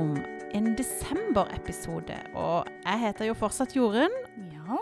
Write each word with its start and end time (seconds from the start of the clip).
om 0.00 0.14
en 0.54 0.74
desemberepisode. 0.78 2.16
Og 2.38 2.66
jeg 2.84 3.00
heter 3.04 3.28
jo 3.30 3.36
fortsatt 3.38 3.74
Jorunn. 3.76 4.14
Ja. 4.52 4.78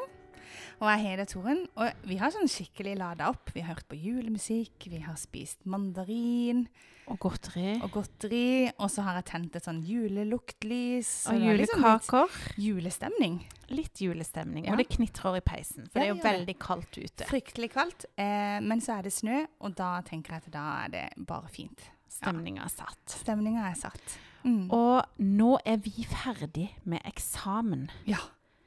Og 0.82 0.88
jeg 0.90 1.02
heter 1.04 1.28
Toren. 1.30 1.60
Og 1.78 2.06
vi 2.08 2.16
har 2.18 2.32
sånn 2.34 2.48
skikkelig 2.50 2.96
lada 2.98 3.28
opp. 3.30 3.52
Vi 3.54 3.62
har 3.62 3.76
hørt 3.76 3.86
på 3.90 3.98
julemusikk, 3.98 4.88
vi 4.90 5.02
har 5.04 5.14
spist 5.20 5.62
mandarin 5.70 6.64
Og 7.12 7.20
godteri. 7.22 7.76
og 7.84 7.92
godteri. 7.94 8.72
Og 8.78 8.90
så 8.90 9.04
har 9.06 9.20
jeg 9.20 9.28
tent 9.30 9.56
et 9.60 9.68
sånn 9.68 9.82
juleluktlys. 9.86 11.12
Og 11.30 11.38
det 11.38 11.52
er 11.52 11.60
liksom 11.60 11.86
julekaker. 11.86 12.40
litt 12.56 12.66
julestemning. 12.66 13.38
Litt 13.70 14.02
julestemning. 14.02 14.66
Ja. 14.66 14.72
Og 14.74 14.82
det 14.82 14.88
knitrer 14.96 15.38
i 15.38 15.44
peisen, 15.44 15.86
for 15.86 16.00
Ja, 16.00 16.02
det 16.02 16.08
er 16.08 16.14
jo 16.16 16.20
veldig 16.26 16.58
kaldt 16.58 16.98
ute. 16.98 17.28
Fryktelig 17.30 17.70
kaldt. 17.76 18.08
Eh, 18.16 18.58
men 18.60 18.80
så 18.80 18.98
er 18.98 19.02
det 19.06 19.12
snø, 19.12 19.44
og 19.60 19.76
da 19.76 20.00
tenker 20.02 20.34
jeg 20.34 20.46
at 20.46 20.52
da 20.52 20.66
er 20.84 20.88
det 20.96 21.26
bare 21.26 21.48
fint. 21.48 21.80
Stemninga 22.08 22.64
er 22.66 22.74
satt. 22.74 23.00
Stemninga 23.22 23.70
er 23.70 23.74
satt. 23.78 24.18
Mm. 24.44 24.70
Og 24.74 25.02
nå 25.22 25.56
er 25.64 25.82
vi 25.84 26.06
ferdig 26.08 26.68
med 26.84 27.02
eksamen. 27.08 27.90
ja, 28.06 28.20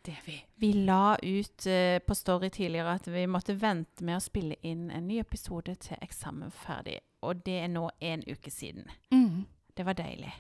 det 0.06 0.14
er 0.14 0.26
vi. 0.26 0.38
Vi 0.62 0.72
la 0.86 1.16
ut 1.18 1.68
uh, 1.68 1.98
på 2.08 2.16
Story 2.16 2.50
tidligere 2.50 2.94
at 3.00 3.08
vi 3.10 3.26
måtte 3.28 3.58
vente 3.58 4.06
med 4.06 4.20
å 4.20 4.24
spille 4.24 4.56
inn 4.62 4.92
en 4.94 5.08
ny 5.08 5.20
episode 5.20 5.76
til 5.82 5.98
eksamen 6.02 6.54
ferdig. 6.54 7.00
Og 7.26 7.42
det 7.46 7.60
er 7.64 7.72
nå 7.74 7.90
en 8.00 8.24
uke 8.30 8.54
siden. 8.54 8.86
Mm. 9.12 9.46
Det 9.76 9.84
var 9.84 9.98
deilig. 9.98 10.32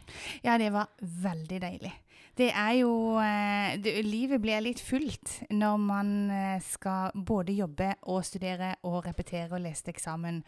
Ja, 0.46 0.58
det 0.58 0.70
var 0.72 0.94
veldig 1.00 1.58
deilig. 1.62 1.92
Det 2.38 2.52
er 2.52 2.72
jo 2.78 3.18
eh, 3.20 3.76
det, 3.80 3.98
Livet 4.06 4.42
blir 4.44 4.64
litt 4.64 4.80
fullt 4.84 5.42
når 5.56 5.82
man 5.82 6.14
eh, 6.32 6.62
skal 6.64 7.12
både 7.16 7.56
jobbe 7.56 7.90
og 8.12 8.24
studere 8.28 8.76
og 8.88 9.02
repetere 9.08 9.52
og 9.56 9.64
lese 9.66 9.88
til 9.88 9.96
eksamen. 9.96 10.40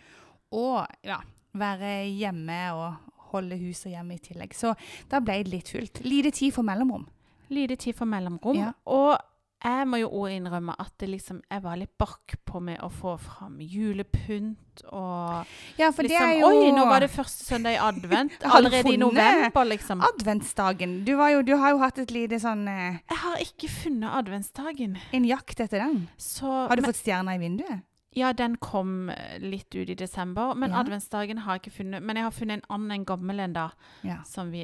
Og 0.55 0.85
ja, 1.03 1.19
være 1.57 1.91
hjemme 2.07 2.59
og 2.77 3.16
holde 3.33 3.57
hus 3.61 3.85
og 3.85 3.95
hjem 3.95 4.11
i 4.15 4.19
tillegg. 4.29 4.53
Så 4.57 4.73
da 5.11 5.21
ble 5.23 5.41
det 5.43 5.53
litt 5.53 5.71
fullt. 5.73 6.03
Lite 6.07 6.33
tid 6.35 6.55
for 6.55 6.67
mellomrom. 6.67 7.07
Lite 7.53 7.77
tid 7.79 7.95
for 7.95 8.09
mellomrom. 8.09 8.59
Ja. 8.59 8.73
Og 8.91 9.15
jeg 9.57 9.87
må 9.89 9.97
jo 9.97 10.09
også 10.11 10.35
innrømme 10.37 10.75
at 10.77 10.91
det 11.01 11.07
liksom, 11.09 11.39
jeg 11.49 11.63
var 11.63 11.79
litt 11.79 11.93
bakpå 11.97 12.59
med 12.61 12.77
å 12.85 12.91
få 12.93 13.15
fram 13.17 13.55
julepynt 13.57 14.83
og 14.91 15.47
Ja, 15.79 15.89
for 15.89 16.05
liksom, 16.05 16.11
det 16.13 16.19
er 16.21 16.35
jo 16.37 16.51
Oi, 16.51 16.67
nå 16.75 16.83
var 16.85 17.01
det 17.01 17.09
første 17.09 17.47
søndag 17.47 17.73
i 17.73 17.79
advent. 17.81 18.37
Allerede 18.57 18.93
i 18.93 18.99
november, 19.01 19.65
liksom. 19.65 20.03
adventsdagen. 20.05 20.99
Du, 21.07 21.15
var 21.17 21.33
jo, 21.33 21.41
du 21.41 21.55
har 21.57 21.73
jo 21.73 21.81
hatt 21.81 21.97
et 22.03 22.13
lite 22.13 22.37
sånn 22.43 22.67
eh, 22.69 23.01
Jeg 23.01 23.21
har 23.23 23.43
ikke 23.47 23.71
funnet 23.79 24.19
adventsdagen. 24.21 24.97
en 25.17 25.25
jakt 25.25 25.65
etter 25.65 25.81
den. 25.87 26.03
Så, 26.21 26.45
Har 26.45 26.77
du 26.77 26.85
men, 26.85 26.91
fått 26.91 27.01
stjerner 27.01 27.39
i 27.39 27.41
vinduet? 27.41 27.81
Ja, 28.17 28.31
den 28.33 28.55
kom 28.57 29.09
eh, 29.13 29.37
litt 29.43 29.75
ut 29.75 29.89
i 29.89 29.95
desember, 29.95 30.55
men 30.57 30.71
Ja. 30.73 30.79
adventsdagen 30.83 31.37
har 31.45 31.57
jeg 31.59 31.67
ikke 31.67 31.77
funnet. 31.83 32.01
Men 32.03 32.15
jeg 32.17 32.23
har 32.25 32.31
funnet 32.31 32.53
en 32.63 32.69
annen, 32.69 32.91
en 32.91 33.05
gammel 33.05 33.39
en 33.43 33.53
da, 33.53 33.69
Ja. 34.03 34.23
som 34.23 34.49
vi 34.51 34.63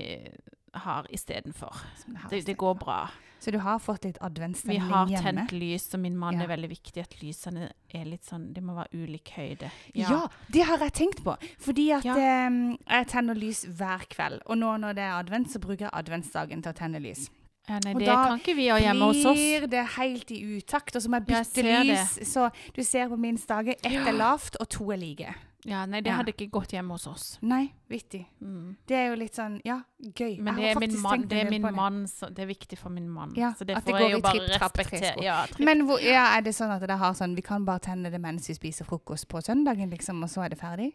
har 0.73 1.05
istedenfor. 1.13 1.69
har 2.17 2.29
Det, 2.29 2.45
det 2.45 2.57
går 2.57 2.73
bra. 2.79 3.09
Så 3.39 3.51
du 3.51 3.59
har 3.59 3.77
fått 3.77 4.05
litt 4.05 4.17
Vi 4.21 4.25
adventsstemning 4.25 4.79
har 4.89 5.05
hjemme? 5.07 5.47
tent 5.47 5.51
lys, 5.51 5.93
og 5.93 5.99
min 5.99 6.17
mann 6.17 6.39
Ja. 6.39 6.43
er 6.45 6.47
veldig 6.47 6.69
viktig 6.69 7.01
at 7.03 7.15
lysene 7.21 7.71
er 7.93 8.05
litt 8.05 8.23
sånn 8.23 8.53
Det 8.53 8.63
må 8.63 8.73
være 8.73 8.87
ulik 8.93 9.29
høyde. 9.35 9.69
Ja. 9.93 10.27
det 10.49 10.63
har 10.65 10.77
jeg 10.79 10.93
tenkt 10.93 11.23
på. 11.23 11.37
Fordi 11.59 11.91
at 11.91 12.05
Ja. 12.05 12.15
eh, 12.15 12.77
jeg 12.89 13.07
tenner 13.07 13.35
lys 13.35 13.65
hver 13.65 14.07
kveld. 14.09 14.41
Og 14.47 14.57
nå 14.57 14.79
når 14.79 14.95
det 14.95 15.03
er 15.03 15.19
advent, 15.23 15.47
så 15.51 15.59
bruker 15.59 15.81
jeg 15.81 15.91
adventsdagen 15.93 16.63
til 16.63 16.71
å 16.71 16.75
tenne 16.75 16.99
lys. 17.01 17.29
Ja, 17.69 17.79
nei, 17.85 17.93
Og 17.95 17.99
det 17.99 18.07
da 18.09 18.15
kan 18.27 18.39
ikke 18.41 18.55
vi 18.57 18.67
ha 18.67 18.77
hjemme 18.77 19.05
hos 19.07 19.23
oss. 19.23 19.37
Blir 19.39 19.67
det 19.71 19.85
helt 19.95 20.31
i 20.35 20.41
utakt, 20.57 20.95
og 20.95 21.01
så 21.01 21.07
må 21.09 21.21
jeg 21.21 21.27
bytte 21.29 21.63
jeg 21.63 21.85
lys. 21.87 22.17
Så 22.27 22.49
du 22.75 22.83
ser 22.83 23.07
på 23.07 23.17
min 23.17 23.37
stage, 23.37 23.77
ett 23.83 23.91
Ja. 23.91 24.05
er 24.07 24.11
lavt, 24.13 24.57
og 24.59 24.67
to 24.69 24.91
er 24.91 24.97
like. 24.97 25.33
Ja, 25.65 25.85
nei, 25.85 26.01
det 26.01 26.09
Ja. 26.11 26.17
hadde 26.17 26.33
ikke 26.33 26.49
gått 26.51 26.71
hjemme 26.73 26.89
hos 26.91 27.07
oss. 27.07 27.37
Nei, 27.41 27.71
vittig. 27.89 28.25
Mm. 28.43 28.75
Det 28.85 28.97
er 28.97 29.07
jo 29.11 29.15
litt 29.15 29.33
sånn, 29.33 29.61
ja, 29.63 29.81
gøy. 30.03 30.39
Men 30.41 30.55
det 30.57 30.75
er 30.75 30.79
min 30.79 31.01
mann, 31.01 31.21
det 31.25 31.45
er 31.45 31.49
min 31.49 31.61
mann, 31.73 32.03
så 32.05 32.27
det 32.33 32.39
er 32.43 32.47
viktig 32.47 32.77
for 32.77 32.89
min 32.89 33.07
mann. 33.09 33.31
Ja, 33.37 33.53
så 33.53 33.59
det 33.65 33.77
det 33.77 33.85
får 33.85 33.99
jeg 33.99 34.11
jo 34.11 34.19
bare 34.19 34.59
respektere. 34.59 35.23
Ja. 35.23 35.45
Men 35.59 35.85
hvor, 35.87 36.01
ja, 36.03 36.35
er 36.37 36.41
det 36.41 36.53
sånn 36.53 36.69
at 36.69 36.81
det 36.85 36.97
har 36.97 37.13
sånn, 37.13 37.33
vi 37.33 37.41
kan 37.41 37.63
bare 37.63 37.79
tenne 37.79 38.11
det 38.11 38.19
mens 38.19 38.45
vi 38.49 38.55
spiser 38.55 38.83
frokost 38.83 39.29
på 39.29 39.41
søndagen, 39.41 39.89
liksom, 39.89 40.21
og 40.21 40.27
så 40.29 40.43
er 40.43 40.49
det 40.49 40.59
ferdig? 40.59 40.91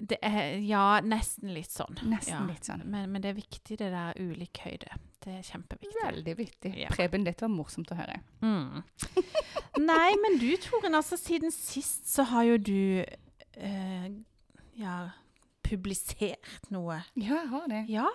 Det 0.00 0.16
er, 0.24 0.56
ja, 0.64 1.00
nesten 1.04 1.52
litt 1.54 1.70
sånn. 1.70 1.98
Nesten 2.08 2.32
Ja. 2.34 2.46
litt 2.48 2.64
sånn. 2.64 2.82
Men, 2.88 3.10
men 3.12 3.22
det 3.22 3.30
er 3.30 3.36
viktig, 3.36 3.76
det 3.78 3.90
der 3.92 4.16
ulik 4.18 4.58
høyde. 4.64 4.88
Det 5.20 5.34
er 5.38 5.42
kjempeviktig. 5.44 6.00
Veldig 6.04 6.34
viktig. 6.38 6.72
Ja. 6.80 6.88
Preben, 6.94 7.24
dette 7.26 7.44
var 7.44 7.52
morsomt 7.52 7.90
å 7.92 7.98
høre. 7.98 8.20
Mm. 8.40 8.82
Nei, 9.84 10.10
men 10.22 10.38
du 10.40 10.48
Toren, 10.64 10.96
altså 10.96 11.18
siden 11.20 11.52
sist 11.52 12.08
så 12.08 12.24
har 12.30 12.46
jo 12.48 12.56
du 12.56 13.04
eh, 13.04 14.08
ja, 14.80 14.96
publisert 15.66 16.70
noe. 16.72 17.02
Ja, 17.14 17.42
jeg 17.42 17.50
har 17.52 17.66
det. 17.70 17.82
Ja, 17.92 18.08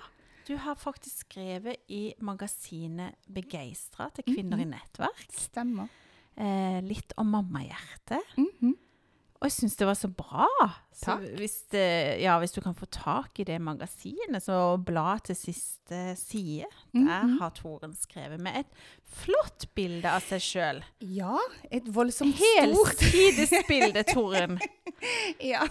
du 0.47 0.55
har 0.61 0.75
faktisk 0.77 1.25
skrevet 1.25 1.85
i 1.89 2.13
magasinet 2.21 3.15
Begeistra 3.33 4.09
til 4.13 4.27
kvinner 4.27 4.61
i 4.61 4.67
nettverk. 4.69 5.23
Stemmer. 5.33 5.89
Eh, 6.37 6.81
litt 6.85 7.13
om 7.21 7.29
mammahjertet. 7.33 8.35
Mhm. 8.41 8.73
Og 9.41 9.49
jeg 9.49 9.51
syns 9.51 9.75
det 9.75 9.85
var 9.89 9.97
så 9.99 10.07
bra. 10.07 10.45
Så 10.95 11.17
hvis, 11.37 11.57
det, 11.73 12.21
ja, 12.23 12.37
hvis 12.39 12.53
du 12.55 12.61
kan 12.63 12.73
få 12.73 12.85
tak 12.89 13.37
i 13.39 13.43
det 13.43 13.57
magasinet, 13.61 14.41
så 14.41 14.77
bla 14.81 15.17
til 15.19 15.35
siste 15.35 16.15
side. 16.17 16.65
Der 16.93 17.23
Mhm. 17.27 17.37
har 17.41 17.49
Toren 17.57 17.93
skrevet 17.99 18.39
med 18.39 18.61
et 18.63 18.67
flott 19.03 19.67
bilde 19.75 20.07
av 20.09 20.21
seg 20.23 20.39
sjøl. 20.41 20.83
Ja, 21.01 21.35
et 21.69 21.83
voldsomt 21.93 22.35
stort 22.39 22.99
Helsidesbilde, 23.03 24.03
Toren. 24.15 24.57
ja. 25.43 25.67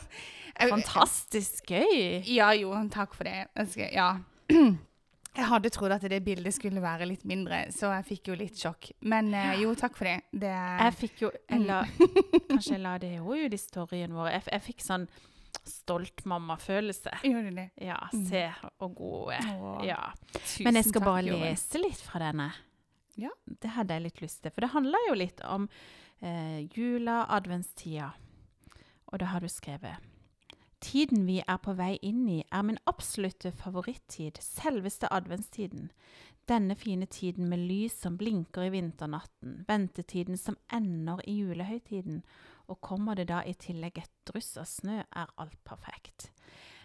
Fantastisk 0.60 1.66
gøy. 1.66 2.22
Ja, 2.30 2.52
jo, 2.54 2.70
takk 2.92 3.14
for 3.16 3.24
det. 3.24 3.48
Ja. 3.92 4.18
Jeg 5.34 5.48
hadde 5.50 5.70
trodd 5.74 5.92
at 5.96 6.04
det 6.10 6.20
bildet 6.24 6.54
skulle 6.54 6.82
være 6.82 7.08
litt 7.10 7.24
mindre, 7.26 7.64
så 7.74 7.90
jeg 7.96 8.06
fikk 8.06 8.28
jo 8.30 8.36
litt 8.38 8.58
sjokk. 8.60 8.92
Men 9.10 9.32
eh, 9.34 9.56
jo, 9.64 9.72
takk 9.78 9.96
for 9.98 10.06
det. 10.06 10.20
Det 10.30 10.52
Jeg 10.54 10.94
fikk 11.00 11.22
jo 11.24 11.30
jeg 11.34 11.64
la, 11.66 11.80
Kanskje 12.52 12.76
jeg 12.76 12.82
la 12.84 12.92
det 13.02 13.12
òg 13.20 13.46
ut 13.48 13.56
i 13.56 13.60
storyen 13.60 14.14
vår. 14.14 14.30
Jeg, 14.36 14.44
jeg 14.52 14.64
fikk 14.68 14.84
sånn 14.86 15.08
stolt 15.64 16.24
mammafølelse. 16.28 17.16
Gjorde 17.24 17.50
du 17.50 17.58
det? 17.58 17.66
Ja, 17.82 17.98
se 18.28 18.44
og 18.84 18.94
gode. 18.98 19.40
Åh, 19.54 19.82
Ja. 19.88 20.00
Men 20.66 20.78
jeg 20.78 20.88
skal 20.90 21.00
takk, 21.02 21.08
bare 21.10 21.26
lese 21.42 21.80
litt 21.82 22.02
fra 22.04 22.20
denne. 22.22 22.50
Ja. 23.18 23.30
Det 23.46 23.74
hadde 23.76 23.94
jeg 23.98 24.06
litt 24.08 24.22
lyst 24.22 24.42
til. 24.44 24.52
For 24.54 24.66
det 24.66 24.72
handler 24.74 25.08
jo 25.08 25.14
litt 25.18 25.42
om 25.46 25.66
eh, 26.22 26.62
jula, 26.74 27.24
adventstida. 27.32 28.12
Og 29.12 29.22
da 29.22 29.30
har 29.30 29.42
du 29.44 29.48
skrevet 29.50 29.98
Tiden 30.84 31.24
vi 31.26 31.38
er 31.40 31.56
på 31.64 31.72
vei 31.78 31.94
inn 32.04 32.26
i, 32.28 32.42
er 32.52 32.62
min 32.68 32.76
absolutte 32.90 33.48
favorittid, 33.56 34.36
selveste 34.44 35.08
adventstiden. 35.16 35.86
Denne 36.44 36.74
fine 36.76 37.06
tiden 37.08 37.48
med 37.48 37.62
lys 37.70 37.94
som 38.02 38.18
blinker 38.20 38.66
i 38.66 38.72
vinternatten, 38.74 39.64
ventetiden 39.68 40.36
som 40.36 40.56
ender 40.68 41.20
i 41.24 41.38
julehøytiden, 41.38 42.20
og 42.68 42.80
kommer 42.84 43.14
det 43.16 43.28
da 43.30 43.40
i 43.48 43.54
tillegg 43.56 43.98
et 44.02 44.12
dryss 44.28 44.58
av 44.60 44.68
snø, 44.68 44.98
er 45.08 45.28
alt 45.40 45.60
perfekt. 45.64 46.28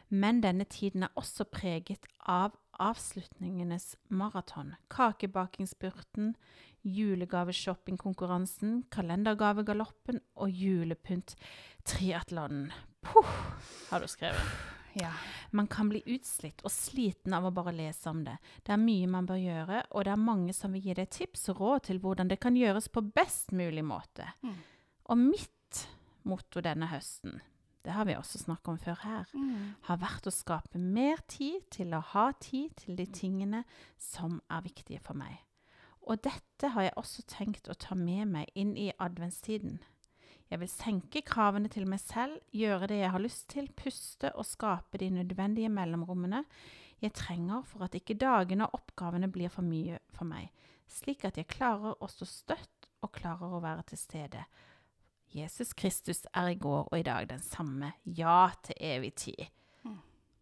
Men 0.09 0.41
denne 0.41 0.63
tiden 0.63 1.03
er 1.03 1.11
også 1.19 1.43
preget 1.51 2.07
av 2.23 2.55
avslutningenes 2.79 3.97
maraton. 4.07 4.75
kakebakingsspurten, 4.87 6.35
julegaveshoppingkonkurransen, 6.83 8.83
kalendergavegaloppen 8.95 10.19
og 10.35 10.49
julepynt-triatlonen. 10.49 12.71
Puh, 13.01 13.29
har 13.89 13.99
du 14.03 14.07
skrevet. 14.07 14.41
Ja. 14.93 15.11
Man 15.51 15.67
kan 15.67 15.89
bli 15.89 16.01
utslitt 16.05 16.61
og 16.65 16.71
sliten 16.73 17.33
av 17.37 17.45
å 17.45 17.51
bare 17.53 17.71
lese 17.73 18.09
om 18.09 18.23
det. 18.25 18.35
Det 18.65 18.73
er 18.73 18.81
mye 18.81 19.07
man 19.09 19.27
bør 19.29 19.37
gjøre, 19.39 19.83
og 19.91 20.05
det 20.05 20.11
er 20.13 20.23
mange 20.23 20.53
som 20.57 20.73
vil 20.73 20.81
gi 20.89 20.95
deg 20.97 21.09
tips 21.13 21.49
og 21.53 21.61
råd 21.61 21.83
til 21.89 22.01
hvordan 22.03 22.29
det 22.31 22.39
kan 22.41 22.57
gjøres 22.57 22.89
på 22.89 23.03
best 23.15 23.53
mulig 23.55 23.85
måte. 23.85 24.27
Mm. 24.43 24.57
Og 25.09 25.21
mitt 25.21 25.85
motto 26.28 26.61
denne 26.61 26.90
høsten, 26.91 27.40
det 27.85 27.93
har 27.96 28.05
vi 28.09 28.17
også 28.17 28.41
snakket 28.41 28.73
om 28.73 28.78
før 28.81 28.97
her, 29.05 29.25
Mm. 29.34 29.75
har 29.87 29.97
vært 29.97 30.28
å 30.28 30.34
skape 30.34 30.78
mer 30.78 31.17
tid 31.28 31.69
til 31.72 31.93
å 31.93 32.02
ha 32.02 32.31
tid 32.34 32.75
til 32.75 32.95
de 32.95 33.05
tingene 33.05 33.63
som 33.97 34.41
er 34.49 34.61
viktige 34.61 34.99
for 35.02 35.13
meg. 35.13 35.37
Og 36.02 36.22
dette 36.22 36.69
har 36.73 36.81
jeg 36.81 36.93
også 36.97 37.23
tenkt 37.28 37.69
å 37.69 37.78
ta 37.78 37.95
med 37.95 38.28
meg 38.28 38.49
inn 38.55 38.75
i 38.78 38.91
adventstiden. 38.99 39.79
Jeg 40.49 40.59
vil 40.63 40.72
senke 40.72 41.22
kravene 41.22 41.69
til 41.69 41.85
meg 41.90 42.01
selv, 42.01 42.40
gjøre 42.49 42.90
det 42.90 43.03
jeg 43.03 43.13
har 43.13 43.22
lyst 43.22 43.47
til, 43.53 43.69
puste 43.78 44.31
og 44.34 44.47
skape 44.49 44.97
de 44.97 45.11
nødvendige 45.13 45.69
mellomrommene 45.69 46.43
jeg 46.99 47.13
trenger 47.16 47.61
for 47.63 47.85
at 47.85 47.96
ikke 47.96 48.17
dagene 48.19 48.66
og 48.67 48.81
oppgavene 48.81 49.29
blir 49.31 49.51
for 49.53 49.63
mye 49.63 50.01
for 50.16 50.28
meg, 50.28 50.49
slik 50.90 51.23
at 51.29 51.37
jeg 51.40 51.47
klarer 51.47 51.96
å 51.96 52.09
stå 52.11 52.28
støtt 52.28 52.90
og 53.05 53.13
klarer 53.16 53.55
å 53.55 53.61
være 53.63 53.85
til 53.91 54.01
stede. 54.01 54.43
Jesus 55.31 55.75
Kristus 55.78 56.25
er 56.34 56.52
i 56.52 56.57
går 56.59 56.90
og 56.90 56.97
i 56.97 57.05
dag 57.05 57.29
den 57.29 57.41
samme, 57.45 57.93
ja 58.03 58.49
til 58.66 58.75
evig 58.81 59.13
tid. 59.22 59.45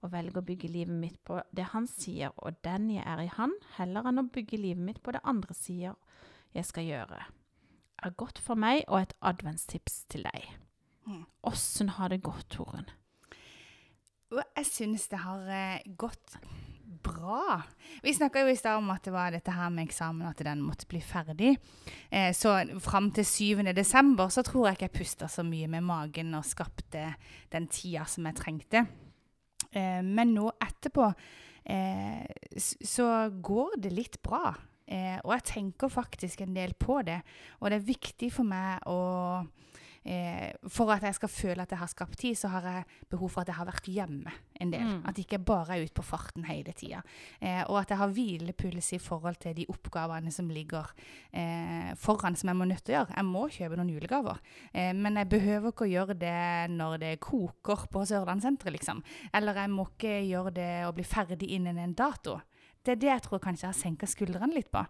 Og 0.05 0.11
velger 0.13 0.39
å 0.39 0.45
bygge 0.45 0.69
livet 0.71 0.95
mitt 0.95 1.17
på 1.25 1.41
det 1.51 1.71
han 1.73 1.87
sier, 1.89 2.31
og 2.37 2.61
den 2.63 2.91
jeg 2.93 3.03
er 3.03 3.23
i 3.25 3.31
han, 3.33 3.53
heller 3.75 4.07
enn 4.07 4.21
å 4.21 4.29
bygge 4.31 4.59
livet 4.61 4.85
mitt 4.85 5.01
på 5.03 5.11
det 5.11 5.23
andre 5.27 5.57
sier 5.57 5.97
jeg 6.55 6.69
skal 6.69 6.85
gjøre. 6.87 7.25
Er 8.05 8.13
godt 8.17 8.39
for 8.43 8.59
meg 8.59 8.83
og 8.87 9.01
et 9.01 9.13
adventstips 9.25 10.03
til 10.11 10.27
deg. 10.27 10.47
Mm. 11.07 11.25
Åssen 11.49 11.89
har 11.97 12.13
det 12.13 12.21
gått, 12.25 12.49
Toren? 12.53 12.89
Jeg 14.29 14.67
syns 14.67 15.07
det 15.07 15.21
har 15.23 15.47
eh, 15.47 15.85
gått 15.97 16.35
bra. 17.03 17.61
Vi 18.03 18.13
snakka 18.13 18.43
jo 18.43 18.51
i 18.51 18.59
stad 18.59 18.79
om 18.81 18.89
at 18.91 19.05
det 19.07 19.13
var 19.15 19.31
dette 19.31 19.53
her 19.55 19.71
med 19.73 19.87
eksamen, 19.87 20.27
at 20.27 20.43
den 20.43 20.61
måtte 20.63 20.87
bli 20.89 20.99
ferdig. 21.03 21.55
Eh, 22.09 22.33
så 22.35 22.59
fram 22.83 23.09
til 23.15 23.25
7. 23.25 23.73
desember 23.75 24.29
så 24.33 24.43
tror 24.45 24.67
jeg 24.67 24.77
ikke 24.77 24.89
jeg 24.89 24.97
pusta 24.99 25.31
så 25.31 25.45
mye 25.47 25.69
med 25.71 25.85
magen 25.87 26.35
og 26.37 26.47
skapte 26.47 27.09
den 27.53 27.67
tida 27.71 28.05
som 28.09 28.27
jeg 28.27 28.39
trengte. 28.39 28.85
Eh, 29.71 30.01
men 30.03 30.35
nå 30.35 30.49
etterpå 30.63 31.09
eh, 31.63 32.23
så 32.57 33.09
går 33.31 33.79
det 33.83 33.95
litt 33.95 34.21
bra. 34.23 34.55
Eh, 34.87 35.19
og 35.23 35.35
jeg 35.35 35.47
tenker 35.53 35.91
faktisk 35.91 36.41
en 36.41 36.55
del 36.55 36.73
på 36.79 37.01
det. 37.07 37.19
Og 37.59 37.71
det 37.71 37.81
er 37.81 37.87
viktig 37.91 38.31
for 38.33 38.47
meg 38.47 38.83
å 38.87 38.99
eh, 40.07 40.53
For 40.71 40.91
at 40.93 41.03
jeg 41.03 41.17
skal 41.17 41.31
føle 41.31 41.63
at 41.63 41.73
jeg 41.73 41.81
har 41.81 41.91
skapt 41.91 42.19
tid, 42.21 42.37
så 42.39 42.51
har 42.53 42.67
jeg 42.71 42.85
behov 43.11 43.33
for 43.33 43.43
at 43.43 43.51
jeg 43.51 43.59
har 43.59 43.67
vært 43.67 43.89
hjemme 43.91 44.33
en 44.61 44.71
del. 44.71 44.85
Mm. 44.85 45.01
At 45.05 45.17
jeg 45.17 45.27
ikke 45.27 45.41
bare 45.45 45.75
er 45.75 45.85
ute 45.85 45.95
på 45.97 46.05
farten 46.05 46.47
hele 46.47 46.73
tida. 46.77 47.03
Eh, 47.39 47.61
og 47.67 47.81
at 47.81 47.91
jeg 47.91 47.99
har 47.99 48.13
hvilepuls 48.15 48.91
i 48.95 49.01
forhold 49.01 49.39
til 49.43 49.55
de 49.57 49.67
oppgavene 49.71 50.31
som 50.33 50.49
ligger 50.53 50.93
eh, 51.31 51.91
foran, 51.99 52.37
som 52.39 52.51
jeg 52.51 52.59
må 52.59 52.69
nødt 52.69 52.85
til 52.87 52.95
å 52.95 52.99
gjøre. 53.01 53.17
Jeg 53.17 53.27
må 53.27 53.45
kjøpe 53.53 53.79
noen 53.79 53.93
julegaver. 53.93 54.41
Eh, 54.71 54.93
men 54.95 55.19
jeg 55.21 55.31
behøver 55.35 55.73
ikke 55.73 55.87
å 55.87 55.93
gjøre 55.93 56.17
det 56.23 56.37
når 56.73 56.99
det 57.03 57.13
koker 57.23 57.87
på 57.91 58.05
Sørlandssenteret, 58.07 58.77
liksom. 58.77 59.03
Eller 59.35 59.63
jeg 59.63 59.73
må 59.73 59.89
ikke 59.91 60.19
gjøre 60.27 60.55
det 60.55 60.71
og 60.87 60.95
bli 60.97 61.07
ferdig 61.07 61.51
innen 61.57 61.83
en 61.83 61.97
dato. 61.97 62.39
Det 62.87 62.95
er 62.95 63.01
det 63.03 63.09
jeg 63.11 63.23
tror 63.27 63.39
kanskje 63.43 63.65
jeg 63.67 63.73
har 63.73 63.79
senka 63.81 64.07
skuldrene 64.09 64.53
litt 64.55 64.71
på. 64.71 64.85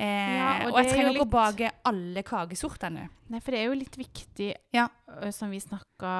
Eh, 0.00 0.36
Ja, 0.36 0.66
og 0.66 0.74
og, 0.74 0.78
jeg 0.80 0.86
er 0.86 0.92
trenger 0.94 1.10
ikke 1.10 1.20
å 1.20 1.24
litt- 1.24 1.32
bake 1.34 1.70
alle 1.90 2.22
kakesortene. 2.24 3.08
Nei, 3.28 3.40
for 3.40 3.50
det 3.52 3.60
er 3.60 3.66
jo 3.68 3.78
litt 3.80 3.96
viktig, 4.00 4.54
Ja. 4.72 4.88
som 5.30 5.50
vi 5.50 5.58
snakka, 5.60 6.12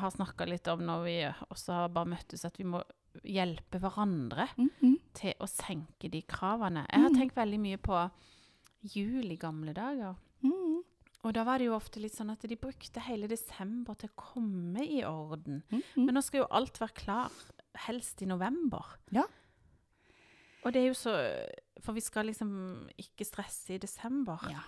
har 0.00 0.10
snakka 0.10 0.46
litt 0.48 0.68
om 0.68 0.80
når 0.80 1.04
vi 1.04 1.16
også 1.50 1.72
har 1.74 1.88
bare 1.88 2.06
møttes, 2.06 2.44
at 2.44 2.56
vi 2.56 2.64
må 2.64 2.82
hjelpe 3.24 3.80
hverandre 3.80 4.48
Mhm. 4.56 4.98
til 5.14 5.32
å 5.40 5.46
senke 5.48 6.10
de 6.10 6.22
kravene. 6.22 6.86
Jeg 6.90 7.00
har 7.00 7.10
Mhm. 7.10 7.16
tenkt 7.18 7.34
veldig 7.34 7.60
mye 7.60 7.76
på 7.78 8.10
jul 8.94 9.32
i 9.32 9.36
gamle 9.36 9.72
dager. 9.74 10.16
Mm. 10.44 10.82
Og 11.24 11.32
da 11.34 11.42
var 11.44 11.58
det 11.58 11.66
jo 11.66 11.74
ofte 11.76 12.00
litt 12.00 12.12
sånn 12.14 12.30
at 12.30 12.40
de 12.46 12.54
brukte 12.56 13.00
hele 13.00 13.26
desember 13.26 13.94
til 13.96 14.08
å 14.10 14.16
komme 14.16 14.78
i 14.80 15.02
orden. 15.02 15.62
Mhm. 15.72 16.04
Men 16.06 16.14
nå 16.14 16.22
skal 16.22 16.40
jo 16.42 16.46
alt 16.50 16.78
være 16.78 16.94
klar, 16.94 17.30
helst 17.88 18.22
i 18.22 18.26
november. 18.26 18.84
Ja. 19.10 19.24
Og 20.66 20.74
det 20.74 20.82
er 20.82 20.88
jo 20.90 20.96
så 20.98 21.14
For 21.84 21.94
vi 21.94 22.02
skal 22.02 22.26
liksom 22.26 22.50
ikke 22.98 23.24
stresse 23.28 23.76
i 23.76 23.78
desember. 23.78 24.42
Ja. 24.50 24.62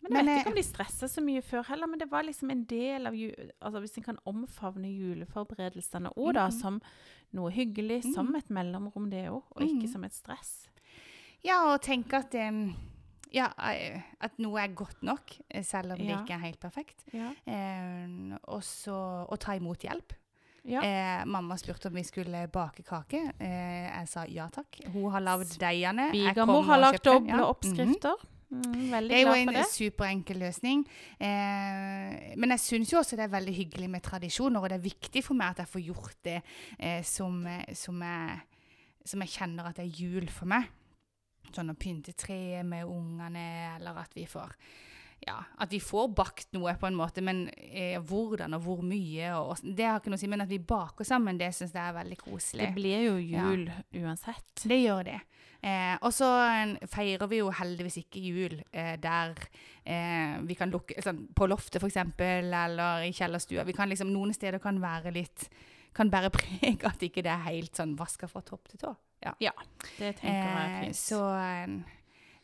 Men 0.00 0.12
jeg 0.16 0.24
Men, 0.24 0.28
vet 0.30 0.38
ikke 0.44 0.50
om 0.52 0.56
de 0.56 0.62
stressa 0.64 1.08
så 1.10 1.20
mye 1.24 1.42
før 1.44 1.66
heller, 1.68 1.88
men 1.90 2.00
det 2.00 2.06
var 2.10 2.22
liksom 2.24 2.50
en 2.52 2.62
del 2.64 3.06
av 3.08 3.12
Altså 3.14 3.80
hvis 3.82 3.96
en 3.98 4.06
kan 4.06 4.18
omfavne 4.30 4.88
juleforberedelsene 4.88 6.12
òg, 6.16 6.32
da, 6.34 6.46
Mhm. 6.48 6.60
som 6.60 6.80
noe 7.32 7.50
hyggelig, 7.50 8.04
Mhm. 8.04 8.14
som 8.14 8.34
et 8.36 8.48
mellomrom, 8.50 9.10
det 9.10 9.26
òg, 9.28 9.42
og 9.50 9.60
ikke 9.62 9.82
Mhm. 9.86 9.92
som 9.92 10.04
et 10.04 10.12
stress. 10.14 10.68
Ja, 11.44 11.72
og 11.72 11.82
tenke 11.82 12.14
at, 12.14 12.34
um 12.34 12.74
ja, 13.32 13.48
eh, 13.58 14.00
at 14.20 14.38
noe 14.38 14.58
er 14.60 14.74
godt 14.74 15.02
nok, 15.02 15.30
eh, 15.50 15.62
selv 15.62 15.92
om 15.92 15.98
det 15.98 16.06
ikke 16.08 16.34
er 16.34 16.38
helt 16.38 16.60
perfekt. 16.60 17.04
Ja. 17.12 17.32
Eh, 17.46 18.36
og 18.44 18.62
så 18.62 19.26
å 19.28 19.38
ta 19.38 19.52
imot 19.52 19.78
hjelp. 19.80 20.12
Ja. 20.64 20.82
Eh, 20.84 21.24
mamma 21.26 21.56
spurte 21.56 21.88
om 21.88 21.94
vi 21.94 22.02
skulle 22.04 22.46
bake 22.52 22.82
kake. 22.84 23.32
Eh, 23.40 23.86
jeg 23.88 24.08
sa 24.08 24.24
ja 24.28 24.48
takk. 24.52 24.80
Hun 24.92 25.10
har 25.14 25.20
lagd 25.24 25.54
deigene. 25.60 26.10
Svigermor 26.12 26.62
har 26.68 26.78
lagd 26.78 27.02
doble 27.04 27.28
Ja. 27.28 27.36
Mhm. 27.36 27.48
oppskrifter. 27.54 28.26
Mm, 28.50 28.90
veldig 28.90 29.08
Det 29.08 29.16
er 29.16 29.26
jo 29.26 29.34
en 29.54 29.64
superenkel 29.64 30.38
løsning. 30.42 30.84
Eh, 31.20 32.34
men 32.36 32.50
jeg 32.50 32.58
syns 32.60 32.90
jo 32.92 32.98
også 32.98 33.16
det 33.16 33.24
er 33.28 33.34
veldig 33.38 33.54
hyggelig 33.54 33.88
med 33.90 34.02
tradisjoner, 34.02 34.60
og 34.60 34.68
det 34.68 34.78
er 34.80 34.88
viktig 34.90 35.22
for 35.24 35.34
meg 35.38 35.50
at 35.50 35.58
jeg 35.58 35.68
får 35.68 35.84
gjort 35.86 36.16
det 36.24 36.42
eh, 36.78 37.02
som, 37.02 37.46
som, 37.74 38.02
jeg, 38.02 38.40
som 39.06 39.20
jeg 39.20 39.28
kjenner 39.36 39.70
at 39.70 39.76
det 39.76 39.86
er 39.86 40.02
jul 40.02 40.28
for 40.28 40.46
meg. 40.50 40.64
Sånn 41.54 41.70
å 41.72 41.78
pynte 41.78 42.12
treet 42.14 42.66
med 42.66 42.84
ungene, 42.86 43.76
eller 43.76 43.96
at 44.02 44.12
vi 44.14 44.26
får 44.26 44.52
ja, 45.26 45.36
at 45.60 45.70
vi 45.72 45.80
får 45.84 46.08
bakt 46.16 46.52
noe, 46.56 46.72
på 46.80 46.86
en 46.88 46.94
måte, 46.96 47.20
men 47.22 47.42
eh, 47.56 47.98
hvordan 48.00 48.54
og 48.56 48.62
hvor 48.64 48.80
mye 48.82 49.34
og, 49.36 49.50
og 49.52 49.74
Det 49.76 49.84
har 49.84 49.98
ikke 50.00 50.08
noe 50.14 50.16
å 50.16 50.22
si, 50.22 50.28
men 50.32 50.40
at 50.40 50.48
vi 50.48 50.58
baker 50.58 51.04
sammen, 51.04 51.36
det 51.38 51.50
syns 51.54 51.74
jeg 51.76 51.82
er 51.82 51.92
veldig 51.98 52.16
koselig. 52.22 52.66
Det 52.70 52.74
blir 52.74 53.04
jo 53.04 53.16
Ja. 53.20 53.44
jul 53.50 53.66
uansett. 54.00 54.64
Det 54.64 54.78
gjør 54.80 55.04
det. 55.04 55.18
Eh, 55.62 55.96
og 56.00 56.12
så 56.16 56.24
eh, 56.48 56.86
feirer 56.88 57.28
vi 57.28 57.42
jo 57.42 57.50
heldigvis 57.52 57.98
ikke 58.00 58.22
jul 58.24 58.54
eh, 58.72 58.94
der 58.96 59.34
eh, 59.84 60.38
vi 60.48 60.54
kan 60.56 60.70
lukke 60.72 60.96
sånn, 61.04 61.26
På 61.36 61.46
loftet, 61.46 61.82
f.eks., 61.84 61.98
eller 62.16 63.04
i 63.04 63.12
kjellerstua. 63.12 63.66
Vi 63.68 63.76
kan 63.76 63.88
liksom, 63.92 64.08
noen 64.12 64.32
steder 64.32 64.58
kan 64.58 64.80
være 64.80 65.12
litt 65.12 65.50
Kan 65.92 66.08
bære 66.08 66.30
preg 66.38 66.84
at 66.88 67.02
ikke 67.02 67.20
det 67.26 67.32
er 67.34 67.44
helt 67.50 67.76
sånn 67.76 67.92
vaska 67.98 68.28
fra 68.30 68.40
topp 68.40 68.68
til 68.72 68.78
tå. 68.86 68.94
Ja. 69.20 69.34
Det 69.98 70.14
tenker 70.16 70.32
jeg 70.32 70.54
er 70.56 70.76
Eh, 70.78 70.84
fint. 70.86 70.96
så 70.96 71.20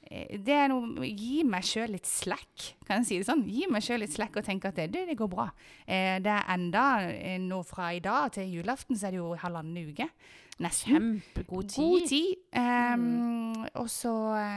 det 0.09 0.55
er 0.55 0.69
noe 0.69 1.07
Gi 1.07 1.43
meg 1.45 1.65
sjøl 1.65 1.91
litt 1.97 2.07
slack, 2.07 2.75
kan 2.87 3.03
jeg 3.03 3.07
si 3.07 3.19
det 3.19 3.27
sånn. 3.27 3.45
Gi 3.49 3.67
meg 3.71 3.83
sjøl 3.83 4.01
litt 4.01 4.13
slack 4.15 4.37
og 4.37 4.45
tenke 4.45 4.69
at 4.69 4.77
det, 4.77 4.91
det, 4.93 5.17
går 5.19 5.29
bra. 5.33 5.49
Eh, 5.87 6.19
det 6.23 6.33
er 6.33 6.45
enda 6.55 6.85
eh, 7.11 7.39
nå 7.43 7.63
fra 7.67 7.93
i 7.95 8.01
dag 8.01 8.33
til 8.33 8.49
julaften, 8.59 8.97
så 8.97 9.07
er 9.09 9.17
det 9.17 9.21
jo 9.23 9.35
halvannen 9.43 9.91
uke. 9.91 10.09
Nesten. 10.65 10.95
Kjempegod 10.97 11.69
tid. 11.69 11.85
God 11.85 12.07
tid. 12.09 12.35
Um, 12.57 13.67
Og 13.77 13.91
så, 13.93 14.13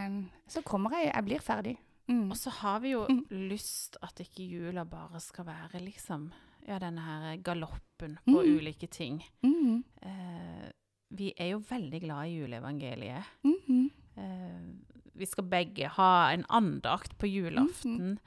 um, 0.07 0.29
så 0.47 0.61
kommer 0.63 0.93
jeg 0.95 1.11
Jeg 1.13 1.25
blir 1.25 1.41
ferdig. 1.43 1.77
Mm. 2.07 2.29
Og 2.31 2.37
så 2.37 2.49
har 2.61 2.79
vi 2.79 2.91
jo 2.95 3.05
Mm. 3.09 3.25
lyst 3.49 3.97
at 4.01 4.15
ikke 4.23 4.47
jula 4.47 4.83
bare 4.85 5.19
skal 5.19 5.45
være 5.45 5.81
liksom 5.83 6.31
Ja, 6.67 6.77
denne 6.79 6.99
her 7.01 7.37
galoppen 7.37 8.17
på 8.27 8.41
Mm. 8.43 8.57
ulike 8.59 8.87
ting. 8.89 9.23
Mhm. 9.43 9.83
Eh, 10.03 10.71
vi 11.11 11.33
er 11.37 11.49
jo 11.51 11.59
veldig 11.59 12.01
glad 12.01 12.25
i 12.27 12.37
juleevangeliet. 12.39 13.23
Mhm. 13.43 13.89
Eh, 14.17 14.88
vi 15.19 15.27
skal 15.29 15.45
begge 15.51 15.87
ha 15.97 16.31
en 16.33 16.45
andakt 16.49 17.17
på 17.19 17.27
julaften, 17.29 18.17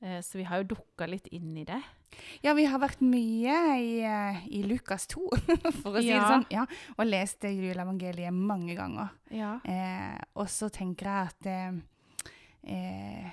Mm. 0.00 0.22
så 0.24 0.38
vi 0.38 0.44
har 0.48 0.62
jo 0.62 0.70
dukka 0.74 1.06
litt 1.06 1.26
inn 1.30 1.56
i 1.60 1.64
det. 1.68 1.82
Ja, 2.42 2.54
vi 2.56 2.64
har 2.64 2.80
vært 2.80 3.02
mye 3.04 3.56
i, 3.78 4.00
eh, 4.02 4.38
i 4.48 4.62
Lukas 4.64 5.04
2, 5.12 5.26
for 5.82 5.92
å 5.98 6.00
si 6.00 6.08
det 6.08 6.22
sånn. 6.24 6.46
Ja, 6.50 6.64
og 6.96 7.04
lest 7.06 7.44
juleevangeliet 7.44 8.32
mange 8.34 8.74
ganger. 8.78 9.12
Ja. 9.30 9.58
Eh, 9.64 10.16
og 10.34 10.48
så 10.48 10.70
tenker 10.72 11.06
jeg 11.06 11.28
at 11.28 11.46
eh, 11.46 11.76
eh, 12.64 13.30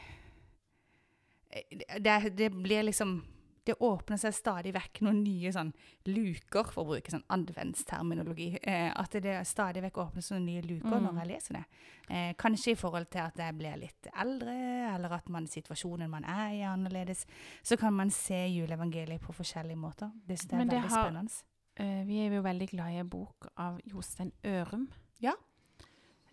det, 2.00 2.18
det 2.38 2.52
blir 2.54 2.84
liksom 2.84 3.22
Det 3.68 3.76
åpner 3.84 4.16
seg 4.22 4.32
stadig 4.38 4.72
vekk 4.76 5.02
noen 5.04 5.18
nye 5.26 5.52
sånn 5.52 5.74
luker, 6.08 6.70
for 6.72 6.86
å 6.86 6.94
bruke 6.94 7.12
sånn 7.12 7.26
adventsterminologi. 7.36 8.58
Eh, 8.64 8.92
at 8.96 9.12
det 9.22 9.34
stadig 9.48 9.84
vekk 9.84 10.00
åpnes 10.06 10.32
noen 10.32 10.46
nye 10.48 10.62
luker 10.64 10.96
Mm. 11.00 11.04
når 11.04 11.20
jeg 11.20 11.28
leser 11.34 11.54
det. 11.58 11.66
Eh, 12.10 12.34
kanskje 12.40 12.72
i 12.72 12.76
forhold 12.80 13.10
til 13.12 13.20
at 13.22 13.36
jeg 13.36 13.58
blir 13.58 13.76
litt 13.78 14.08
eldre, 14.16 14.56
eller 14.96 15.12
at 15.14 15.28
man, 15.30 15.46
situasjonen 15.48 16.10
man 16.10 16.24
er 16.24 16.50
i, 16.54 16.62
er 16.62 16.70
annerledes. 16.78 17.26
Så 17.62 17.78
kan 17.78 17.94
man 17.94 18.10
se 18.10 18.48
juleevangeliet 18.48 19.20
på 19.22 19.34
forskjellige 19.36 19.76
måter. 19.78 20.12
Det 20.26 20.40
jeg 20.40 20.54
er 20.54 20.58
Men 20.58 20.68
det 20.70 20.76
veldig 20.82 20.90
har- 20.90 21.06
spennende. 21.12 21.44
Uh, 21.80 22.04
vi 22.08 22.20
er 22.26 22.32
jo 22.34 22.42
veldig 22.42 22.70
glad 22.70 22.92
i 22.94 22.98
en 23.00 23.10
bok 23.10 23.48
av 23.58 23.80
Jostein 23.86 24.32
Ørum. 24.44 24.88
Ja. 25.20 25.34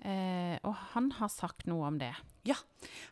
Eh, 0.05 0.59
og 0.65 0.75
han 0.95 1.11
har 1.21 1.29
sagt 1.33 1.67
noe 1.71 1.87
om 1.89 1.99
det. 1.99 2.13
Ja, 2.45 2.57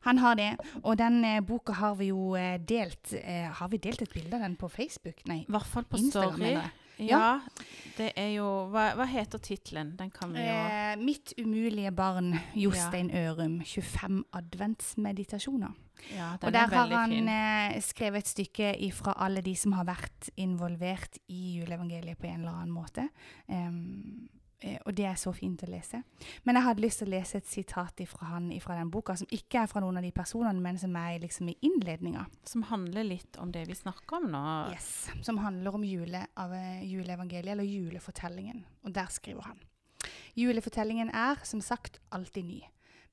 Han 0.04 0.18
har 0.18 0.34
det, 0.36 0.50
og 0.82 0.98
den 0.98 1.24
eh, 1.24 1.40
boka 1.40 1.72
har 1.72 1.94
vi 1.96 2.10
jo 2.10 2.34
eh, 2.36 2.58
delt 2.60 3.14
eh, 3.16 3.48
Har 3.48 3.68
vi 3.72 3.78
delt 3.80 4.02
et 4.02 4.12
bilde 4.12 4.36
av 4.36 4.42
den 4.44 4.56
på 4.60 4.68
Facebook? 4.68 5.22
Nei. 5.24 5.46
I 5.46 5.52
hvert 5.52 5.66
fall 5.66 5.84
på 5.88 5.96
Instagram, 5.96 6.36
Story. 6.36 6.52
Ja. 6.52 6.68
Ja, 7.02 7.40
det 7.96 8.12
er 8.20 8.28
jo 8.36 8.48
Hva, 8.70 8.90
hva 8.98 9.06
heter 9.08 9.40
tittelen? 9.42 9.94
Den 9.96 10.10
kan 10.12 10.34
vi 10.34 10.44
jo 10.44 10.52
Eh, 10.52 10.96
mitt 11.00 11.32
umulige 11.38 11.90
barn, 11.96 12.34
Jostein 12.54 13.08
Ørum. 13.16 13.62
25 13.64 14.24
adventsmeditasjoner. 14.32 15.72
Ja, 16.12 16.32
Og 16.42 16.52
der 16.52 16.66
er 16.66 16.74
har 16.74 16.86
han 16.86 17.28
eh, 17.28 17.80
skrevet 17.80 18.24
et 18.26 18.28
stykke 18.28 18.74
ifra 18.84 19.14
alle 19.16 19.40
de 19.40 19.54
som 19.56 19.72
har 19.72 19.86
vært 19.88 20.30
involvert 20.36 21.18
i 21.28 21.58
juleevangeliet 21.60 22.18
på 22.18 22.26
en 22.26 22.40
eller 22.40 22.52
annen 22.52 22.74
måte. 22.74 23.08
Um, 23.48 24.28
og 24.86 24.94
det 24.94 25.06
er 25.08 25.16
så 25.18 25.32
fint 25.34 25.62
å 25.64 25.68
lese. 25.70 26.02
Men 26.46 26.58
jeg 26.58 26.66
hadde 26.66 26.84
lyst 26.84 27.02
til 27.02 27.10
å 27.10 27.14
lese 27.14 27.40
et 27.40 27.48
sitat 27.50 28.02
fra 28.10 28.28
han 28.34 28.50
fra 28.62 28.76
den 28.78 28.90
boka, 28.92 29.16
som 29.18 29.30
ikke 29.34 29.62
er 29.62 29.70
fra 29.70 29.82
noen 29.82 29.98
av 30.00 30.06
de 30.06 30.12
personene, 30.14 30.62
men 30.62 30.78
som 30.78 30.94
er 30.98 31.18
liksom 31.22 31.50
i 31.50 31.56
innledninga. 31.66 32.24
Som 32.48 32.66
handler 32.70 33.06
litt 33.08 33.38
om 33.42 33.52
det 33.54 33.64
vi 33.68 33.78
snakker 33.78 34.20
om 34.20 34.30
nå. 34.32 34.44
Yes, 34.74 35.08
som 35.26 35.40
handler 35.42 35.78
om 35.78 35.86
jule, 35.86 36.24
av 36.38 36.54
eh, 36.56 36.84
juleevangeliet, 36.88 37.54
eller 37.56 37.68
julefortellingen. 37.68 38.62
Og 38.86 38.94
der 38.94 39.10
skriver 39.14 39.50
han. 39.50 39.62
Julefortellingen 40.38 41.10
er 41.12 41.42
som 41.44 41.60
sagt 41.64 42.00
alltid 42.14 42.48
ny, 42.48 42.60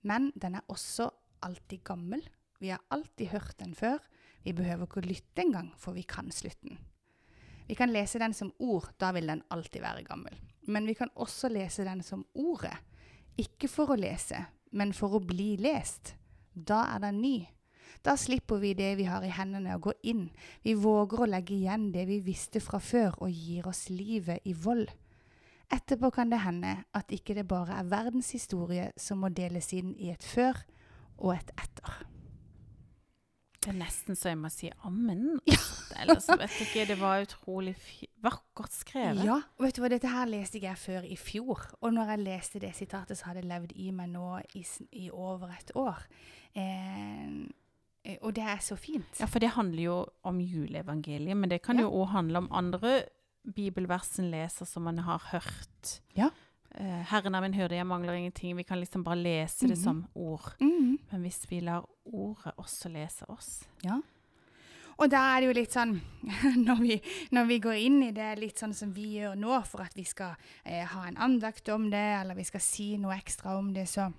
men 0.07 0.29
den 0.39 0.55
er 0.59 0.69
også 0.71 1.09
alltid 1.45 1.83
gammel. 1.87 2.23
Vi 2.59 2.71
har 2.71 2.83
alltid 2.91 3.33
hørt 3.33 3.57
den 3.59 3.75
før. 3.75 3.99
Vi 4.43 4.53
behøver 4.55 4.87
ikke 4.87 5.01
å 5.01 5.07
lytte 5.07 5.43
engang, 5.43 5.73
for 5.79 5.95
vi 5.97 6.05
kan 6.07 6.31
slutten. 6.31 6.79
Vi 7.69 7.75
kan 7.77 7.91
lese 7.93 8.17
den 8.19 8.33
som 8.33 8.49
ord, 8.57 8.87
da 8.97 9.11
vil 9.13 9.29
den 9.29 9.43
alltid 9.53 9.83
være 9.83 10.03
gammel. 10.07 10.33
Men 10.67 10.87
vi 10.89 10.95
kan 10.97 11.11
også 11.13 11.51
lese 11.53 11.85
den 11.85 12.01
som 12.01 12.25
ordet. 12.33 12.73
Ikke 13.37 13.69
for 13.69 13.93
å 13.93 13.97
lese, 13.99 14.41
men 14.73 14.89
for 14.93 15.13
å 15.13 15.21
bli 15.21 15.51
lest. 15.61 16.15
Da 16.53 16.87
er 16.95 17.03
den 17.05 17.21
ny. 17.21 17.35
Da 18.01 18.15
slipper 18.17 18.57
vi 18.57 18.73
det 18.73 18.95
vi 18.97 19.05
har 19.05 19.21
i 19.21 19.29
hendene 19.33 19.75
og 19.77 19.85
går 19.89 19.99
inn. 20.09 20.25
Vi 20.65 20.73
våger 20.73 21.21
å 21.21 21.29
legge 21.29 21.59
igjen 21.59 21.91
det 21.93 22.07
vi 22.09 22.19
visste 22.25 22.61
fra 22.63 22.81
før 22.81 23.21
og 23.21 23.29
gir 23.29 23.69
oss 23.69 23.85
livet 23.93 24.45
i 24.49 24.55
vold. 24.57 24.89
Etterpå 25.69 26.09
kan 26.15 26.33
det 26.33 26.41
hende 26.41 26.73
at 26.97 27.13
ikke 27.13 27.35
det 27.37 27.45
bare 27.47 27.77
er 27.77 27.89
verdenshistorie 27.91 28.89
som 28.97 29.21
må 29.21 29.29
deles 29.29 29.69
inn 29.77 29.93
i 30.01 30.09
et 30.09 30.25
før 30.25 30.57
og 31.19 31.35
et 31.35 31.53
etter. 31.53 32.01
Det 33.69 33.75
er 33.75 33.83
nesten 33.83 34.15
så 34.17 34.31
jeg 34.31 34.37
må 34.41 34.49
si 34.49 34.71
ammen. 34.87 35.39
Ellers 36.01 36.25
vet 36.31 36.49
jeg 36.57 36.65
ikke. 36.65 36.85
Det 36.89 36.95
var 36.97 37.21
utrolig 37.21 37.75
vakkert 38.23 38.73
skrevet. 38.73 39.21
Ja, 39.27 39.35
og 39.59 39.61
vet 39.67 39.75
du 39.77 39.83
hva, 39.83 39.91
dette 39.93 40.09
her 40.09 40.25
leste 40.31 40.57
jeg 40.63 40.77
før 40.81 41.05
i 41.05 41.13
fjor. 41.19 41.67
Og 41.85 41.93
når 41.93 42.15
jeg 42.15 42.23
leste 42.25 42.61
det 42.63 42.71
sitatet, 42.79 43.19
så 43.19 43.29
hadde 43.29 43.43
det 43.43 43.51
levd 43.51 43.75
i 43.77 43.91
meg 43.93 44.09
nå 44.09 44.39
i, 44.57 44.65
i 45.03 45.09
over 45.13 45.53
et 45.53 45.69
år. 45.77 46.01
Eh, 46.57 48.17
og 48.25 48.33
det 48.35 48.43
er 48.55 48.57
så 48.63 48.73
fint. 48.79 49.19
Ja, 49.21 49.27
for 49.29 49.43
det 49.43 49.51
handler 49.53 49.83
jo 49.83 49.95
om 50.25 50.39
juleevangeliet, 50.41 51.37
men 51.37 51.49
det 51.51 51.61
kan 51.61 51.77
Ja. 51.77 51.85
jo 51.85 51.91
òg 52.01 52.09
handle 52.15 52.37
om 52.41 52.49
andre 52.51 53.03
bibelvers 53.55 54.17
en 54.19 54.31
leser 54.31 54.65
som 54.65 54.83
man 54.89 54.97
har 55.05 55.21
hørt. 55.31 55.99
Ja. 56.17 56.29
Eh, 56.75 57.01
Herren 57.09 57.35
er 57.35 57.41
min 57.41 57.53
hyrde, 57.53 57.75
jeg 57.75 57.85
mangler 57.87 58.13
ingenting. 58.13 58.55
Vi 58.57 58.63
kan 58.63 58.79
liksom 58.79 59.03
bare 59.03 59.17
lese 59.17 59.67
det 59.67 59.77
Mhm. 59.77 59.83
som 59.83 60.07
ord. 60.15 60.55
Mhm. 60.59 60.99
Men 61.11 61.21
hvis 61.21 61.45
vi 61.49 61.59
lar 61.59 61.85
ordet 62.13 62.55
også 62.57 62.91
leser 62.93 63.29
oss 63.31 63.59
Ja. 63.85 63.99
Og 64.99 65.07
da 65.07 65.19
er 65.31 65.39
det 65.39 65.47
jo 65.47 65.55
litt 65.55 65.75
sånn 65.75 65.93
når 66.67 66.81
vi, 66.83 66.95
når 67.35 67.51
vi 67.53 67.59
går 67.63 67.83
inn 67.85 68.01
i 68.09 68.13
det 68.15 68.33
litt 68.39 68.59
sånn 68.59 68.75
som 68.75 68.91
vi 68.95 69.13
gjør 69.19 69.37
nå, 69.39 69.61
for 69.67 69.85
at 69.85 69.95
vi 69.95 70.03
skal 70.07 70.35
eh, 70.65 70.83
ha 70.83 71.05
en 71.07 71.19
andakt 71.29 71.71
om 71.71 71.87
det, 71.91 72.07
eller 72.19 72.35
vi 72.35 72.47
skal 72.47 72.63
si 72.63 72.89
noe 72.99 73.15
ekstra 73.15 73.55
om 73.59 73.71
det, 73.75 73.87
så 73.87 74.09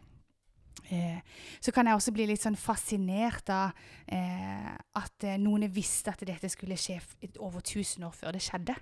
eh, 0.88 1.20
så 1.60 1.74
kan 1.76 1.88
jeg 1.88 2.00
også 2.00 2.14
bli 2.16 2.30
litt 2.30 2.40
sånn 2.40 2.56
fascinert 2.56 3.52
av 3.52 3.76
eh, 4.08 4.72
at 4.72 5.28
eh, 5.28 5.36
noen 5.42 5.68
visste 5.68 6.14
at 6.14 6.24
dette 6.24 6.48
skulle 6.52 6.80
skje 6.80 6.96
over 7.36 7.60
1000 7.60 8.08
år 8.08 8.16
før 8.16 8.36
det 8.36 8.44
skjedde. 8.48 8.78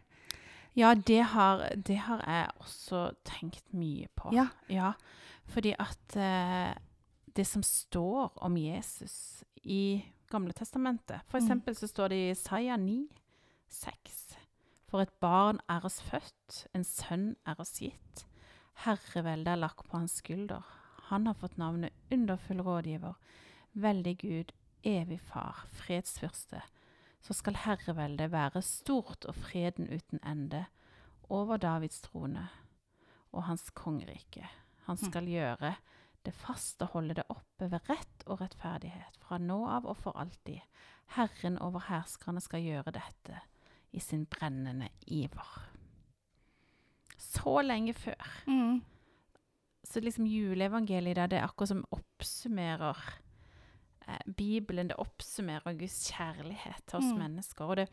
Ja, 0.79 0.93
det 0.95 1.23
har, 1.33 1.65
det 1.75 1.97
har 2.07 2.23
jeg 2.23 2.51
også 2.63 3.09
tenkt 3.27 3.65
mye 3.75 4.07
på. 4.15 4.31
Ja. 4.37 4.47
Ja, 4.71 4.93
fordi 5.51 5.75
at 5.75 6.15
eh, 6.15 6.77
det 7.39 7.47
som 7.47 7.63
står 7.63 8.35
om 8.43 8.57
Jesus 8.59 9.45
i 9.63 10.03
Gamle 10.31 10.53
Testamentet 10.53 11.23
For 11.31 11.39
Mm. 11.39 11.45
eksempel 11.47 11.77
så 11.79 11.89
står 11.89 12.09
det 12.13 12.17
i 12.19 12.31
Isaiah 12.35 12.79
9, 12.79 13.09
6. 13.69 14.37
For 14.89 15.01
et 15.05 15.13
barn 15.21 15.61
er 15.69 15.85
oss 15.85 16.01
født, 16.03 16.67
en 16.75 16.85
sønn 16.85 17.37
er 17.47 17.61
oss 17.61 17.79
gitt. 17.81 18.25
Herreveldet 18.85 19.53
er 19.53 19.57
lagt 19.61 19.89
på 19.89 19.99
hans 19.99 20.17
skulder. 20.23 20.63
Han 21.11 21.27
har 21.27 21.35
fått 21.35 21.57
navnet 21.59 21.93
Underfull 22.13 22.61
rådgiver, 22.63 23.15
veldig 23.75 24.17
Gud, 24.19 24.53
evig 24.85 25.21
far, 25.21 25.67
fredsfyrste. 25.73 26.63
Så 27.21 27.35
skal 27.35 27.55
herreveldet 27.55 28.31
være 28.33 28.63
stort 28.63 29.25
og 29.29 29.35
freden 29.35 29.89
uten 29.89 30.21
ende 30.25 30.67
over 31.29 31.57
Davids 31.57 32.01
trone 32.01 32.49
og 33.33 33.43
hans 33.45 33.71
kongerike. 33.71 34.49
Han 34.87 34.97
Mm. 35.01 35.11
skal 35.11 35.25
gjøre 35.27 35.75
det 36.29 36.35
faste 36.37 36.85
og 36.87 36.95
holde 36.99 37.17
det 37.19 37.25
oppe 37.33 37.69
ved 37.73 37.89
rett 37.89 38.25
og 38.27 38.41
rettferdighet, 38.43 39.17
fra 39.25 39.39
nå 39.43 39.59
av 39.69 39.87
og 39.89 39.97
for 40.05 40.17
alltid. 40.21 40.61
Herren 41.17 41.57
over 41.65 41.87
herskerne 41.89 42.41
skal 42.45 42.61
gjøre 42.67 42.93
dette 42.99 43.41
i 43.97 44.01
sin 44.05 44.27
brennende 44.29 44.91
iver. 45.09 45.55
Så 47.19 47.61
lenge 47.65 47.95
før. 47.97 48.29
Mm. 48.47 48.83
Så 49.89 50.01
liksom 50.05 50.27
juleevangeliet 50.29 51.17
der, 51.17 51.27
det 51.33 51.39
er 51.41 51.47
akkurat 51.49 51.71
som 51.73 51.85
oppsummerer 51.97 52.99
eh, 54.09 54.21
Bibelen. 54.37 54.91
Det 54.93 54.99
oppsummerer 55.01 55.79
Guds 55.81 56.11
kjærlighet 56.13 56.85
til 56.87 56.99
oss 57.01 57.09
Mm. 57.13 57.19
mennesker. 57.19 57.65
Og 57.65 57.77
det, 57.77 57.89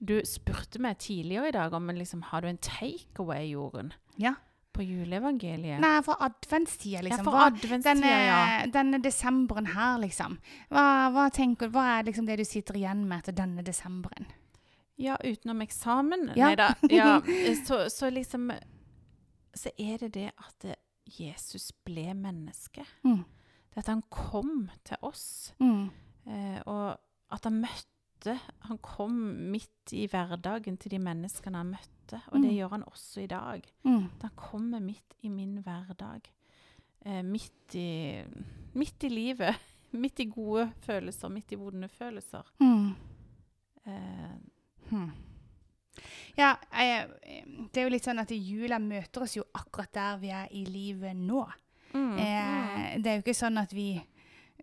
du 0.00 0.20
spurte 0.26 0.78
meg 0.82 0.98
tidligere 0.98 1.48
i 1.48 1.56
dag 1.56 1.72
om 1.72 1.86
liksom, 1.94 2.22
har 2.22 2.40
du 2.42 2.48
en 2.48 2.58
takeaway, 2.58 3.46
Jorunn, 3.52 3.92
Ja. 4.18 4.34
På 4.72 4.84
juleevangeliet. 4.86 5.80
Nei, 5.82 5.96
for 6.06 6.20
adventstida, 6.22 6.98
ja, 6.98 7.02
liksom. 7.06 7.24
for 7.24 7.36
Hva- 7.36 7.46
adventstida, 7.50 7.94
denne, 7.94 8.12
ja. 8.26 8.66
denne 8.72 9.00
desemberen 9.02 9.66
her, 9.74 9.98
liksom. 10.02 10.38
Hva, 10.70 10.84
hva 11.14 11.28
tenker 11.34 11.72
hva 11.74 11.86
er 11.98 12.06
liksom 12.08 12.26
det 12.28 12.36
du 12.40 12.44
sitter 12.48 12.78
igjen 12.80 13.06
med 13.08 13.18
etter 13.24 13.36
denne 13.40 13.64
desemberen? 13.66 14.28
Ja, 15.00 15.16
utenom 15.24 15.62
eksamen. 15.64 16.30
Ja. 16.36 16.50
Nei 16.50 16.56
da. 16.60 16.74
Ja, 16.92 17.20
så, 17.66 17.86
så 17.90 18.10
liksom 18.12 18.50
Så 19.56 19.70
er 19.78 19.98
det 19.98 20.12
det 20.14 20.28
at 20.36 20.64
eh, 20.68 20.76
Jesus 21.10 21.72
ble 21.84 22.12
menneske. 22.14 22.84
Mm. 23.02 23.24
Det 23.72 23.80
at 23.82 23.88
han 23.90 24.02
kom 24.10 24.68
til 24.84 24.96
oss. 25.02 25.54
Mm. 25.58 25.88
Eh, 26.26 26.60
og 26.66 27.00
at 27.32 27.44
han 27.48 27.60
møtte 27.64 27.86
Han 28.26 28.78
kom 28.78 29.12
midt 29.52 29.92
i 29.92 30.06
hverdagen 30.06 30.76
til 30.78 30.90
de 30.90 30.98
menneskene 30.98 31.56
han 31.56 31.70
møtte. 31.76 32.20
Og 32.32 32.40
det 32.42 32.50
Mm. 32.50 32.56
gjør 32.56 32.68
han 32.70 32.82
også 32.84 33.20
i 33.22 33.26
dag. 33.26 33.62
Mm. 33.84 34.08
Han 34.22 34.30
kommer 34.36 34.80
midt 34.80 35.14
i 35.22 35.28
min 35.28 35.62
hverdag. 35.62 36.20
Eh, 37.06 37.22
midt, 37.22 37.74
i, 37.74 38.22
midt 38.74 39.04
i 39.04 39.08
livet. 39.08 39.54
Midt 39.92 40.20
i 40.20 40.24
gode 40.30 40.72
følelser, 40.86 41.28
midt 41.28 41.50
i 41.52 41.56
vonde 41.56 41.88
følelser. 41.88 42.42
Mm. 42.60 42.94
Eh, 43.86 44.36
Hmm. 44.90 45.10
Ja, 46.38 46.54
jeg, 46.72 47.08
det 47.72 47.80
er 47.80 47.82
jo 47.88 47.90
litt 47.90 48.04
sånn 48.06 48.18
at 48.22 48.30
jula 48.30 48.78
møter 48.78 49.22
oss 49.22 49.34
jo 49.36 49.42
akkurat 49.54 49.92
der 49.94 50.16
vi 50.22 50.30
er 50.34 50.46
i 50.52 50.64
livet 50.64 51.16
nå. 51.16 51.44
mm, 51.92 51.98
mm. 52.00 52.18
Eh, 52.18 52.98
det 53.02 53.06
er 53.06 53.16
jo 53.18 53.22
ikke 53.24 53.34
sånn 53.34 53.58
at 53.58 53.72
vi, 53.74 54.00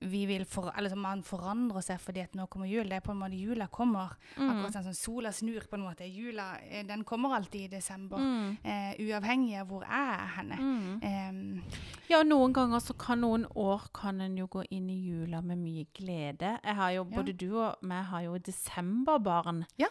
vi 0.01 0.25
vil 0.29 0.45
for, 0.45 0.71
sånn, 0.75 0.99
man 0.99 1.23
forandrer 1.23 1.81
seg 1.85 1.99
fordi 1.99 2.21
at 2.23 2.35
nå 2.35 2.45
kommer 2.47 2.67
jul. 2.69 2.87
Det 2.89 2.97
er 2.99 3.05
på 3.05 3.11
en 3.11 3.19
måte 3.21 3.37
jula 3.39 3.67
kommer. 3.67 4.13
Mm. 4.37 4.49
Akkurat 4.49 4.73
sånn 4.77 4.87
som 4.89 4.93
sola 4.97 5.31
snur 5.31 5.65
på 5.69 5.75
en 5.79 5.85
måte. 5.87 6.05
Jula 6.07 6.57
eh, 6.69 6.83
den 6.87 7.03
kommer 7.03 7.35
alltid 7.35 7.61
i 7.67 7.71
desember. 7.77 8.17
Mm. 8.17 8.57
Eh, 8.63 8.95
uavhengig 9.07 9.55
av 9.61 9.67
hvor 9.71 9.83
jeg 9.87 10.15
er 10.17 10.33
henne. 10.37 10.57
Mm. 10.59 10.97
Eh, 11.03 11.79
Ja, 12.07 12.21
noen 12.23 12.53
ganger 12.55 12.79
så 12.79 12.93
kan 12.97 13.19
noen 13.21 13.45
år 13.55 13.89
kan 13.93 14.21
en 14.23 14.37
jo 14.39 14.45
gå 14.47 14.61
inn 14.71 14.89
i 14.89 14.99
jula 15.09 15.41
med 15.43 15.57
mye 15.59 15.85
glede. 15.93 16.53
Jeg 16.63 16.75
har 16.75 16.91
jo, 16.91 17.07
Ja. 17.09 17.15
Både 17.17 17.33
du 17.37 17.49
og 17.59 17.75
meg 17.81 18.05
har 18.05 18.21
jo 18.29 18.37
desemberbarn. 18.37 19.65
Ja. 19.77 19.87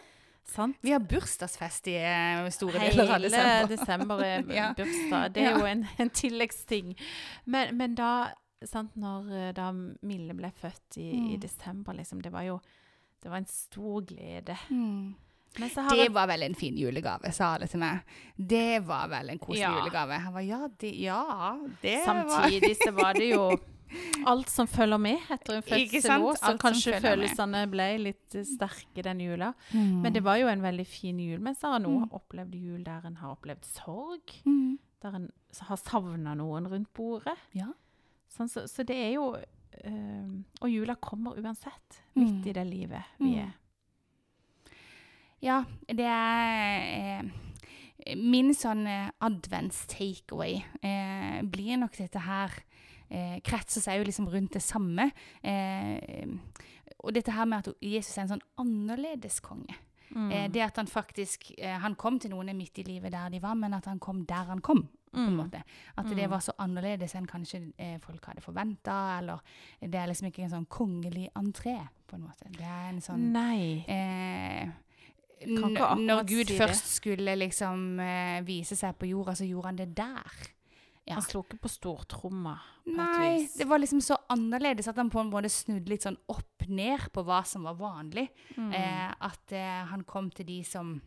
Sant? 0.47 0.77
vi 0.81 0.91
har 0.93 0.99
bursdagsfest 1.03 1.87
i 1.91 1.97
store 1.99 2.51
store 2.55 2.79
deler 2.79 3.09
av 3.17 3.21
desember. 3.21 3.49
Hele 3.51 3.67
desember 3.67 4.21
er 4.23 4.43
Ja. 4.55 4.69
bursdag. 4.77 5.33
Det 5.35 5.43
er 5.43 5.49
Ja. 5.51 5.57
jo 5.59 5.65
en, 5.65 5.87
en 5.99 6.09
tilleggsting. 6.09 6.93
Men, 7.45 7.75
men 7.77 7.95
da, 7.95 8.29
sant, 8.65 8.95
når 8.95 9.31
eh, 9.31 9.51
da 9.53 9.71
Mille 9.71 10.33
ble 10.33 10.51
født 10.51 10.97
i, 10.97 11.09
i 11.11 11.35
Mm. 11.35 11.39
desember, 11.39 11.93
liksom, 11.93 12.21
det 12.21 12.31
var 12.31 12.41
jo 12.43 12.59
det 13.21 13.29
var 13.29 13.37
en 13.37 13.45
stor 13.49 14.01
glede. 14.05 14.55
Mm. 14.69 15.15
Men 15.59 15.69
så 15.69 15.81
har 15.81 15.95
Det 15.95 16.11
var 16.13 16.27
vel 16.27 16.43
en 16.43 16.55
fin 16.55 16.75
julegave, 16.77 17.31
sa 17.33 17.55
alle 17.55 17.65
til 17.67 17.79
meg. 17.79 17.99
Det 18.37 18.83
var 18.85 19.07
vel 19.09 19.29
en 19.29 19.39
koselig 19.39 19.61
Ja. 19.61 19.71
julegave. 19.79 20.19
Jeg 20.23 20.33
var, 20.33 20.41
ja, 20.41 20.67
det, 20.79 20.91
ja, 20.99 21.57
det 21.81 21.95
var 22.05 22.29
Samtidig 22.29 22.75
så 22.77 22.91
var 22.93 23.13
det 23.13 23.31
jo 23.31 23.57
alt 24.27 24.49
som 24.49 24.67
følger 24.67 24.97
med 24.99 25.17
etter 25.31 25.55
en 25.55 25.63
fødsel 25.63 26.21
òg, 26.21 26.37
så 26.37 26.57
kanskje 26.59 26.91
med. 26.91 27.01
følelsene 27.01 27.61
ble 27.71 27.97
litt 27.97 28.35
eh, 28.35 28.43
sterke 28.43 29.01
den 29.03 29.19
jula. 29.19 29.53
Mm. 29.73 30.01
Men 30.03 30.13
det 30.13 30.23
var 30.23 30.35
jo 30.37 30.47
en 30.47 30.61
veldig 30.61 30.85
fin 30.87 31.19
jul. 31.19 31.39
Men 31.39 31.55
så 31.55 31.71
har 31.71 31.79
noen 31.79 32.03
Mm. 32.05 32.11
opplevd 32.13 32.53
jul 32.55 32.83
der 32.83 33.05
en 33.07 33.15
har 33.15 33.35
opplevd 33.35 33.63
sorg. 33.65 34.41
mm. 34.45 34.77
Der 35.01 35.15
en 35.15 35.31
har 35.61 35.77
savna 35.77 36.33
noen 36.35 36.67
rundt 36.67 36.93
bordet. 36.93 37.37
Ja. 37.53 37.67
Sånn, 38.37 38.49
så, 38.49 38.67
så 38.69 38.83
det 38.85 38.95
er 38.95 39.11
jo 39.15 39.31
øh, 39.35 40.33
Og 40.61 40.69
jula 40.69 40.95
kommer 41.01 41.37
uansett, 41.41 42.01
midt 42.15 42.43
Mm. 42.43 42.47
i 42.49 42.53
det 42.53 42.67
livet 42.67 43.03
vi 43.19 43.31
Mm. 43.35 43.39
er. 43.47 43.53
Ja, 45.41 45.63
det 45.87 46.05
er 46.05 47.21
eh, 47.21 48.15
Min 48.17 48.53
sånn 48.55 48.85
eh, 48.87 49.09
advents-takeaway 49.21 50.61
eh, 50.81 51.41
blir 51.43 51.77
nok 51.81 51.97
dette 51.99 52.21
her 52.23 52.53
eh, 53.09 53.39
Kretser 53.45 53.81
seg 53.83 53.99
jo 53.99 54.05
liksom 54.07 54.29
rundt 54.31 54.53
det 54.55 54.61
samme. 54.63 55.09
Eh, 55.43 56.25
og 57.03 57.13
dette 57.13 57.31
her 57.35 57.45
med 57.45 57.67
at 57.67 57.75
Jesus 57.83 58.17
er 58.17 58.23
en 58.25 58.31
sånn 58.35 58.45
annerledes 58.63 59.39
konge. 59.43 59.75
Mm. 60.15 60.31
Eh, 60.31 60.47
det 60.49 60.61
at 60.63 60.77
han 60.79 60.87
faktisk 60.87 61.49
Han 61.59 61.95
kom 61.99 62.17
til 62.19 62.31
noen 62.31 62.53
midt 62.57 62.79
i 62.79 62.83
livet 62.87 63.11
der 63.11 63.29
de 63.29 63.41
var, 63.43 63.55
men 63.59 63.73
at 63.75 63.85
han 63.91 63.99
kom 63.99 64.23
der 64.25 64.45
han 64.49 64.61
kom. 64.63 64.87
Mm. 65.13 65.39
At 65.97 66.05
det 66.09 66.25
Mm. 66.25 66.29
var 66.29 66.39
så 66.39 66.51
annerledes 66.59 67.15
enn 67.15 67.25
kanskje 67.27 67.73
eh, 67.77 67.97
folk 67.99 68.25
hadde 68.25 68.41
forventa. 68.41 69.17
Eller 69.19 69.39
det 69.81 69.95
er 69.95 70.07
liksom 70.07 70.27
ikke 70.31 70.43
en 70.43 70.49
sånn 70.49 70.67
kongelig 70.67 71.29
entré, 71.35 71.87
på 72.07 72.15
en 72.15 72.21
måte. 72.27 72.51
Det 72.51 72.61
er 72.65 72.89
en 72.89 72.99
sånn 73.01 73.31
Nei. 73.31 73.83
eh, 73.87 74.67
Når 75.47 76.25
Gud 76.27 76.47
si 76.47 76.57
først 76.57 76.87
skulle 76.97 77.35
liksom 77.37 77.99
eh, 77.99 78.41
vise 78.47 78.75
seg 78.75 78.95
på 78.97 79.07
jorda, 79.09 79.35
så 79.37 79.45
gjorde 79.47 79.65
han 79.71 79.75
det 79.75 79.89
der. 79.95 80.31
Ja. 81.07 81.13
Han 81.15 81.23
slo 81.23 81.39
ikke 81.45 81.55
på 81.63 81.69
stortromma 81.71 82.57
Nei, 82.85 83.47
det 83.55 83.63
var 83.65 83.79
liksom 83.79 84.01
så 84.03 84.17
annerledes 84.29 84.89
at 84.89 84.97
han 84.99 85.09
på 85.09 85.21
en 85.21 85.29
måte 85.31 85.47
snudde 85.47 85.87
litt 85.87 86.03
sånn 86.03 86.17
opp 86.27 86.65
ned 86.67 86.99
på 87.15 87.23
hva 87.23 87.45
som 87.47 87.63
var 87.63 87.75
vanlig. 87.79 88.25
Mm. 88.57 88.73
Eh, 88.75 89.13
at 89.21 89.53
eh, 89.55 89.85
han 89.87 90.03
kom 90.03 90.29
til 90.31 90.45
de 90.49 90.63
som 90.67 90.97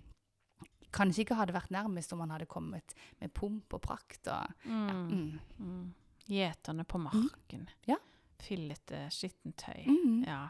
kanskje 0.92 1.24
ikke 1.24 1.36
hadde 1.38 1.54
vært 1.54 1.70
nærmest 1.70 2.12
om 2.12 2.20
han 2.24 2.30
hadde 2.34 2.46
kommet 2.50 2.94
med 3.20 3.32
pomp 3.34 3.74
og 3.74 3.82
prakt. 3.82 4.26
Og, 4.28 4.54
Mm. 4.64 5.10
mm. 5.10 5.40
Mm. 5.58 5.94
Gjeterne 6.30 6.84
på 6.84 6.98
marken. 7.02 7.68
Ja. 7.88 7.96
Fillete, 8.40 9.06
skittent 9.10 9.56
tøy. 9.56 9.86
Mm. 9.86 10.24
Ja. 10.26 10.48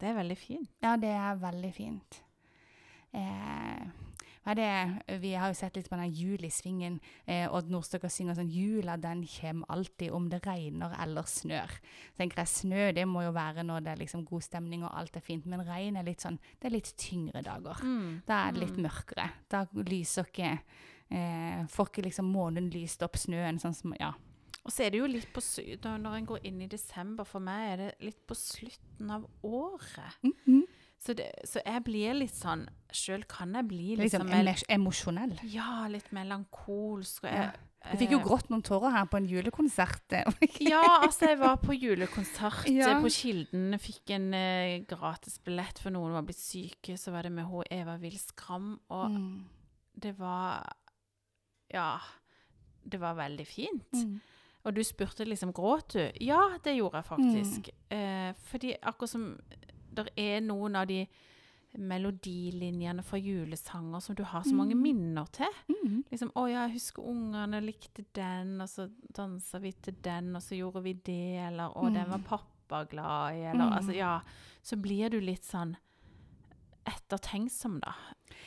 Det 0.00 0.08
er 0.08 0.14
veldig 0.14 0.36
fint. 0.38 0.70
Ja, 0.82 0.96
det 0.96 1.10
er 1.12 1.34
veldig 1.36 1.74
fint. 1.74 2.22
Eh, 3.12 3.86
er 4.50 4.58
det, 4.58 5.20
Vi 5.22 5.32
har 5.34 5.50
jo 5.50 5.58
sett 5.58 5.76
litt 5.76 5.88
på 5.90 5.98
den 5.98 6.12
Julisvingen. 6.14 6.98
Eh, 7.26 7.46
Odd 7.52 7.70
Nordstoga 7.70 8.08
synger 8.10 8.38
sånn 8.38 8.50
'Jula 8.50 8.96
den 9.00 9.24
kommer 9.26 9.66
alltid 9.68 10.10
om 10.10 10.28
det 10.28 10.42
regner 10.46 10.94
eller 11.00 11.22
snør'. 11.22 11.78
Så 12.12 12.16
tenker 12.16 12.42
jeg 12.42 12.48
Snø 12.48 12.92
det 12.92 13.06
må 13.08 13.22
jo 13.22 13.32
være 13.32 13.62
når 13.62 13.84
det 13.84 13.92
er 13.92 14.02
liksom 14.04 14.24
god 14.24 14.42
stemning 14.42 14.84
og 14.84 14.94
alt 14.94 15.16
er 15.16 15.20
fint, 15.20 15.46
men 15.46 15.64
regn 15.66 15.96
er 15.96 16.04
litt 16.04 16.20
sånn, 16.20 16.38
det 16.60 16.68
er 16.68 16.76
litt 16.76 16.94
tyngre 16.96 17.42
dager. 17.42 17.82
Mm. 17.82 18.22
Da 18.26 18.48
er 18.48 18.52
det 18.52 18.60
litt 18.60 18.76
mørkere. 18.78 19.30
Da 19.48 19.66
lyser 19.74 20.24
ikke 20.24 20.58
eh, 21.10 21.66
Får 21.66 21.90
ikke 21.90 22.06
liksom 22.06 22.30
månen 22.30 22.70
lyst 22.70 23.02
opp 23.02 23.16
snøen 23.16 23.58
sånn 23.58 23.74
som 23.74 23.94
Ja. 23.98 24.14
Og 24.60 24.72
så 24.72 24.84
er 24.84 24.90
det 24.92 25.00
jo 25.00 25.06
litt 25.08 25.32
på 25.32 25.40
Når 25.40 26.16
en 26.16 26.26
går 26.26 26.44
inn 26.44 26.60
i 26.60 26.66
desember, 26.66 27.24
for 27.24 27.40
meg 27.40 27.72
er 27.72 27.76
det 27.76 27.94
litt 28.00 28.26
på 28.26 28.34
slutten 28.34 29.10
av 29.10 29.26
året. 29.42 30.18
Så, 31.00 31.14
det, 31.16 31.30
så 31.48 31.62
jeg 31.64 31.80
blir 31.86 32.12
litt 32.18 32.34
sånn 32.36 32.66
Sjøl 32.92 33.22
kan 33.30 33.54
jeg 33.56 33.64
bli 33.70 33.94
litt 33.94 34.02
Liksom 34.04 34.28
sånn 34.28 34.64
emosjonell. 34.74 35.38
Ja, 35.48 35.86
litt 35.88 36.10
melankolsk. 36.12 37.24
Og 37.24 37.32
Ja. 37.32 37.50
Du 37.92 37.96
fikk 37.96 38.10
jo 38.12 38.18
eh, 38.18 38.24
grått 38.26 38.50
noen 38.52 38.60
tårer 38.66 38.90
her 38.92 39.06
på 39.08 39.16
en 39.16 39.24
julekonsert. 39.30 40.12
eh. 40.12 40.26
Ja, 40.60 40.82
altså 41.00 41.30
jeg 41.30 41.38
var 41.40 41.56
på 41.62 41.72
julekonsert 41.72 42.66
Ja. 42.68 42.90
eh, 42.98 43.00
på 43.00 43.08
Kilden. 43.14 43.78
Fikk 43.80 44.10
en 44.18 44.26
gratis 44.90 45.38
billett 45.38 45.78
for 45.80 45.90
noen 45.94 46.12
var 46.12 46.26
blitt 46.28 46.36
syke. 46.42 46.98
Så 47.00 47.10
var 47.14 47.22
det 47.24 47.32
med 47.32 47.46
hun 47.48 47.64
Eva 47.70 47.96
Will 48.02 48.18
Skram, 48.20 48.74
og 48.90 49.10
Mm. 49.10 49.44
det 49.96 50.12
var 50.18 50.68
Ja. 51.72 51.98
Det 52.84 52.98
var 53.00 53.14
veldig 53.14 53.46
fint. 53.46 53.92
Mm. 53.92 54.20
Og 54.64 54.74
du 54.74 54.82
spurte 54.84 55.24
liksom 55.24 55.52
gråt 55.56 55.92
du? 55.94 56.10
Ja, 56.20 56.58
det 56.62 56.76
gjorde 56.76 57.00
jeg 57.00 57.04
faktisk. 57.08 57.70
Mm. 57.90 57.96
Eh, 57.96 58.34
fordi 58.50 58.74
akkurat 58.82 59.08
som 59.08 59.38
det 59.94 60.08
er 60.16 60.40
noen 60.40 60.76
av 60.76 60.86
de 60.86 61.06
melodilinjene 61.78 63.02
fra 63.06 63.18
julesanger 63.18 64.00
som 64.02 64.14
du 64.18 64.24
har 64.24 64.42
så 64.42 64.54
mange 64.54 64.74
Mm. 64.74 64.82
minner 64.82 65.26
til. 65.32 65.46
Mm. 65.68 66.04
Liksom, 66.10 66.30
'Å 66.34 66.50
ja, 66.50 66.66
jeg 66.66 66.72
husker 66.72 67.02
ungene 67.02 67.60
likte 67.64 68.04
den, 68.12 68.60
og 68.60 68.68
så 68.68 68.90
dansa 69.12 69.60
vi 69.60 69.72
til 69.72 69.94
den, 70.02 70.34
og 70.36 70.42
så 70.42 70.56
gjorde 70.58 70.82
vi 70.82 70.92
det', 70.94 71.46
eller 71.48 71.68
'Å, 71.70 71.92
den 71.92 72.08
var 72.10 72.18
Mm. 72.18 72.24
pappa 72.24 72.84
glad 72.88 73.34
i', 73.34 73.50
eller 73.50 73.70
Mm. 73.70 73.72
altså, 73.78 73.92
ja. 73.94 74.20
Så 74.62 74.76
blir 74.80 75.08
du 75.10 75.20
litt 75.20 75.42
sånn 75.44 75.76
ettertenksom, 76.86 77.80
da. 77.80 77.92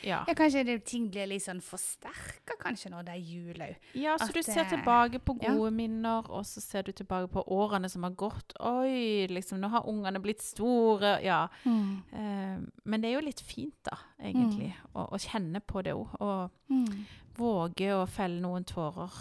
Ja. 0.02 0.24
Ja, 0.28 0.34
kanskje 0.34 0.64
det, 0.66 0.78
ting 0.84 1.06
blir 1.12 1.26
litt 1.30 1.44
sånn 1.44 1.60
forsterka 1.64 2.56
kanskje 2.60 2.90
når 2.92 3.06
det 3.06 3.12
er 3.14 3.22
jul 3.22 3.62
òg. 3.64 3.76
Ja, 3.94 4.16
så 4.18 4.28
At 4.28 4.34
du 4.34 4.42
ser 4.42 4.64
tilbake 4.68 5.20
på 5.24 5.36
ja. 5.42 5.52
gode 5.54 5.70
minner, 5.72 6.26
og 6.30 6.44
så 6.48 6.60
ser 6.60 6.82
du 6.82 6.92
tilbake 6.92 7.28
på 7.32 7.44
årene 7.54 7.88
som 7.88 8.02
har 8.02 8.10
gått. 8.18 8.52
Oi, 8.60 9.26
liksom, 9.30 9.60
nå 9.62 9.68
har 9.72 9.86
ungene 9.88 10.20
blitt 10.20 10.42
store. 10.42 11.18
Ja. 11.24 11.46
Mm. 11.64 12.02
Uh, 12.12 12.66
men 12.84 13.00
det 13.00 13.10
er 13.10 13.14
jo 13.18 13.24
litt 13.28 13.40
fint, 13.40 13.78
da, 13.86 13.96
egentlig, 14.20 14.74
å, 14.94 15.06
å 15.14 15.20
kjenne 15.20 15.60
på 15.60 15.82
det 15.86 15.94
òg. 15.94 16.18
Og 16.20 16.50
Mm. 16.72 17.04
våge 17.36 17.90
å 17.92 18.06
felle 18.08 18.40
noen 18.40 18.64
tårer 18.64 19.12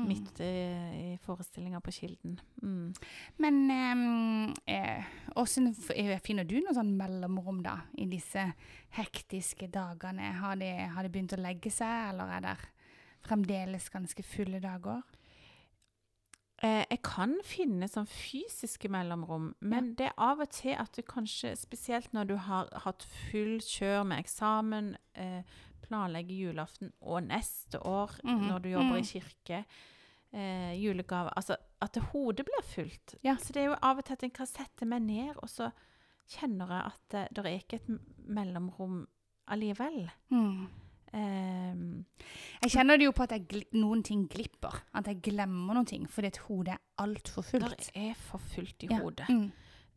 Mm. 0.00 0.08
midt 0.08 0.40
i, 0.40 0.54
i 1.12 1.18
forestillinga 1.24 1.80
på 1.84 1.92
Kilden. 1.94 2.38
Mm. 2.62 2.94
Men 3.36 3.60
åssen 5.38 5.70
eh, 5.70 6.12
eh, 6.14 6.20
finner 6.24 6.48
du 6.48 6.58
noe 6.60 6.74
sånn 6.76 6.96
mellomrom 6.98 7.62
da, 7.64 7.76
i 8.00 8.08
disse 8.10 8.50
hektiske 8.96 9.70
dagene? 9.72 10.32
Har 10.40 10.58
det, 10.60 10.72
har 10.94 11.06
det 11.06 11.12
begynt 11.14 11.36
å 11.36 11.40
legge 11.40 11.72
seg, 11.74 12.12
eller 12.12 12.36
er 12.36 12.46
det 12.48 12.58
fremdeles 13.26 13.90
ganske 13.92 14.24
fulle 14.26 14.62
dager? 14.62 15.04
Eh, 16.60 16.84
jeg 16.90 17.00
kan 17.06 17.38
finne 17.46 17.86
sånn 17.88 18.08
fysiske 18.10 18.90
mellomrom, 18.92 19.54
men 19.64 19.94
det 19.96 20.10
er 20.10 20.18
av 20.20 20.42
og 20.44 20.50
til 20.52 20.74
at 20.76 20.92
du 20.92 21.00
kanskje, 21.08 21.54
spesielt 21.56 22.12
når 22.12 22.28
du 22.28 22.34
har 22.36 22.68
hatt 22.84 23.06
full 23.30 23.62
kjør 23.64 24.04
med 24.10 24.20
eksamen, 24.20 24.90
eh, 25.14 25.40
planlegger 25.82 26.34
julaften 26.46 26.92
og 27.00 27.22
neste 27.26 27.80
år 27.86 28.10
Mhm, 28.24 28.46
når 28.48 28.58
du 28.62 28.68
jobber 28.68 28.96
i 28.96 29.04
mhm. 29.04 29.10
kirke, 29.12 29.64
eh, 30.32 30.74
julegave 30.82 31.30
Altså 31.36 31.56
at 31.82 31.96
hodet 32.12 32.44
blir 32.46 32.62
fullt. 32.64 33.14
Ja. 33.24 33.36
Så 33.36 33.52
det 33.52 33.62
er 33.62 33.70
jo 33.70 33.76
av 33.82 33.98
og 33.98 34.04
til 34.04 34.12
at 34.12 34.22
en 34.24 34.30
kan 34.30 34.46
sette 34.46 34.84
meg 34.86 35.02
ned, 35.02 35.34
og 35.42 35.48
så 35.48 35.70
kjenner 36.28 36.68
jeg 36.68 36.84
at 36.86 37.00
det, 37.10 37.22
det 37.36 37.46
er 37.46 37.58
ikke 37.58 37.80
et 37.80 38.00
mellomrom 38.28 39.06
allikevel. 39.48 40.10
Mm. 40.30 40.68
Eh, 41.12 41.74
Jeg 42.62 42.70
kjenner 42.70 42.96
det 43.00 43.08
jo 43.08 43.12
på 43.16 43.24
at 43.26 43.32
noen 43.74 44.02
ting 44.06 44.28
glipper. 44.30 44.76
At 44.94 45.08
jeg 45.10 45.22
glemmer 45.22 45.74
noen 45.74 45.86
ting, 45.86 46.06
fordi 46.10 46.26
at 46.30 46.36
hodet 46.46 46.74
er 46.76 46.78
altfor 47.02 47.42
fullt. 47.42 47.90
det 47.94 48.10
er 48.10 48.14
for 48.14 48.38
fullt 48.38 48.84
i 48.84 48.88
Ja, 48.90 49.00
hodet. 49.00 49.26
Mm. 49.28 49.50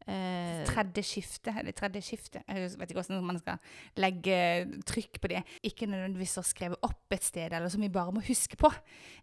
Eh, 0.08 0.63
Tredje 0.74 1.04
skifte, 1.06 1.54
eller 1.60 1.76
tredje 1.78 2.02
skifte. 2.06 2.42
Jeg 2.48 2.72
vet 2.80 2.92
ikke 2.92 3.00
hvordan 3.00 3.26
man 3.28 3.40
skal 3.40 3.60
legge 4.02 4.38
trykk 4.90 5.20
på 5.22 5.32
det. 5.32 5.44
Ikke 5.70 5.88
nødvendigvis 5.90 6.36
å 6.42 6.46
skrive 6.46 6.80
opp 6.86 7.16
et 7.16 7.26
sted, 7.26 7.54
eller 7.54 7.72
som 7.72 7.84
vi 7.84 7.92
bare 7.94 8.14
må 8.16 8.24
huske 8.26 8.58
på. 8.60 8.72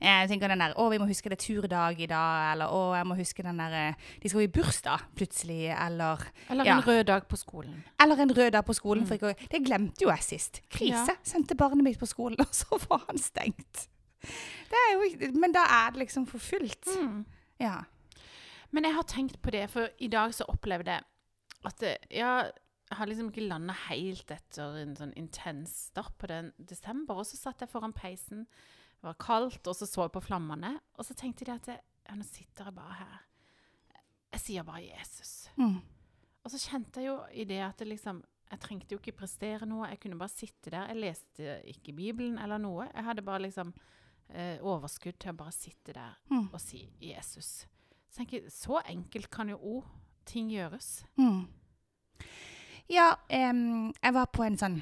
Jeg 0.00 0.30
tenker 0.30 0.52
den 0.52 0.64
der, 0.64 0.76
å, 0.78 0.88
vi 0.92 1.00
må 1.02 1.08
huske 1.10 1.32
det 1.32 1.40
er 1.40 1.44
turdag 1.44 2.00
i 2.00 2.08
dag, 2.10 2.52
eller 2.54 2.74
å, 2.74 2.82
jeg 2.98 3.08
må 3.10 3.18
huske 3.18 3.46
den 3.46 3.62
der, 3.62 3.76
eh, 3.80 4.08
de 4.22 4.32
skal 4.32 4.46
i 4.46 4.50
bursdag 4.54 5.06
plutselig, 5.18 5.60
eller, 5.74 6.26
eller 6.48 6.70
ja. 6.70 6.78
en 6.78 6.86
rød 6.86 7.04
dag 7.10 7.28
på 7.30 7.38
skolen. 7.40 7.80
eller 8.02 8.24
en 8.24 8.34
rød 8.36 8.52
dag 8.56 8.66
på 8.66 8.76
skolen. 8.76 9.06
Mm. 9.06 9.16
Ikke, 9.18 9.48
det 9.50 9.64
glemte 9.66 10.06
jo 10.06 10.12
jeg 10.12 10.26
sist. 10.26 10.62
Krise. 10.70 11.16
Ja. 11.16 11.20
Sendte 11.26 11.58
barnet 11.58 11.84
mitt 11.86 12.00
på 12.00 12.08
skolen, 12.08 12.40
og 12.46 12.54
så 12.54 12.80
var 12.88 13.04
han 13.08 13.20
stengt. 13.20 13.88
Det 14.70 14.80
jo, 14.92 15.30
men 15.40 15.54
da 15.56 15.64
er 15.64 15.94
det 15.94 16.04
liksom 16.04 16.26
for 16.28 16.42
fullt. 16.42 16.90
Mm. 17.00 17.24
Ja. 17.60 17.80
Men 18.70 18.86
jeg 18.86 18.94
har 18.94 19.06
tenkt 19.08 19.40
på 19.42 19.50
det, 19.50 19.64
for 19.70 19.90
i 19.98 20.08
dag 20.12 20.34
så 20.34 20.46
opplevde 20.48 20.94
jeg 20.94 21.09
at 21.68 21.78
det, 21.82 21.96
ja, 22.10 22.32
jeg 22.90 22.96
har 22.98 23.06
liksom 23.06 23.28
ikke 23.30 23.46
landa 23.46 23.74
helt 23.88 24.30
etter 24.34 24.76
en 24.80 24.96
sånn 24.96 25.12
intens 25.16 25.74
start 25.90 26.16
på 26.18 26.26
den 26.26 26.52
desember. 26.58 27.20
Og 27.20 27.26
så 27.28 27.36
satt 27.36 27.60
jeg 27.60 27.70
foran 27.70 27.92
peisen, 27.94 28.46
det 29.00 29.06
var 29.06 29.14
kaldt, 29.20 29.66
og 29.70 29.76
så 29.76 29.86
så 29.86 30.06
jeg 30.08 30.12
på 30.16 30.22
flammene. 30.24 30.74
Og 30.98 31.04
så 31.06 31.14
tenkte 31.14 31.44
jeg 31.46 31.54
at 31.60 31.68
jeg, 31.70 31.80
ja, 32.08 32.16
nå 32.18 32.24
sitter 32.26 32.64
jeg 32.70 32.74
bare 32.74 32.96
her. 32.98 33.20
Jeg 34.32 34.40
sier 34.40 34.62
bare 34.66 34.82
Jesus. 34.86 35.32
Mm. 35.56 35.78
Og 36.44 36.50
så 36.50 36.58
kjente 36.62 37.00
jeg 37.02 37.10
jo 37.10 37.16
i 37.36 37.44
det 37.44 37.60
at 37.66 37.78
det 37.82 37.88
liksom 37.90 38.22
Jeg 38.50 38.58
trengte 38.64 38.94
jo 38.94 38.98
ikke 38.98 39.12
prestere 39.14 39.66
noe. 39.68 39.86
Jeg 39.92 40.00
kunne 40.02 40.18
bare 40.18 40.32
sitte 40.32 40.70
der. 40.74 40.88
Jeg 40.90 40.96
leste 40.98 41.52
ikke 41.70 41.92
Bibelen 41.94 42.38
eller 42.42 42.58
noe. 42.58 42.88
Jeg 42.90 43.04
hadde 43.06 43.22
bare 43.22 43.44
liksom 43.44 43.68
eh, 44.34 44.58
overskudd 44.58 45.20
til 45.22 45.30
å 45.30 45.36
bare 45.38 45.52
sitte 45.54 45.92
der 45.94 46.16
Mm. 46.30 46.48
og 46.52 46.58
si 46.60 46.80
Jesus. 47.00 47.66
Så 48.10 48.16
tenker 48.16 48.48
så 48.50 48.80
enkelt 48.90 49.30
kan 49.30 49.48
jo 49.52 49.56
òg 49.58 49.84
ting 50.30 50.50
gjøres. 50.52 51.04
Mm. 51.18 51.48
Ja, 52.90 53.12
um, 53.50 53.92
jeg 54.02 54.14
var 54.14 54.30
på 54.34 54.46
en 54.46 54.58
sånn 54.58 54.80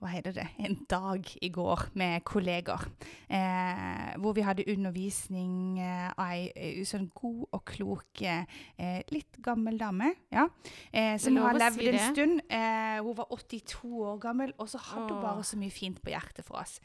Hva 0.00 0.08
heter 0.12 0.32
det? 0.32 0.46
En 0.62 0.76
dag 0.88 1.26
i 1.42 1.48
går 1.52 1.88
med 1.98 2.22
kolleger. 2.24 2.84
Eh, 3.28 4.14
hvor 4.22 4.32
vi 4.32 4.44
hadde 4.46 4.64
undervisning 4.70 5.80
eh, 5.82 6.06
av 6.14 6.30
ei 6.30 6.44
eh, 6.54 6.78
sånn 6.86 7.08
god 7.14 7.48
og 7.50 7.64
klok 7.68 8.22
eh, 8.22 9.02
litt 9.10 9.40
gammel 9.42 9.76
dame. 9.80 10.12
Ja. 10.32 10.46
Eh, 10.92 11.18
som 11.20 11.36
har 11.42 11.58
levd 11.58 11.82
si 11.82 11.90
en 11.90 12.14
stund. 12.14 12.44
Eh, 12.46 13.00
hun 13.02 13.18
var 13.18 13.34
82 13.34 13.90
år 14.12 14.20
gammel, 14.22 14.54
og 14.56 14.70
så 14.70 14.78
hadde 14.78 15.16
hun 15.16 15.24
bare 15.24 15.44
så 15.44 15.58
mye 15.60 15.74
fint 15.74 16.00
på 16.00 16.14
hjertet 16.14 16.46
for 16.46 16.62
oss. 16.62 16.78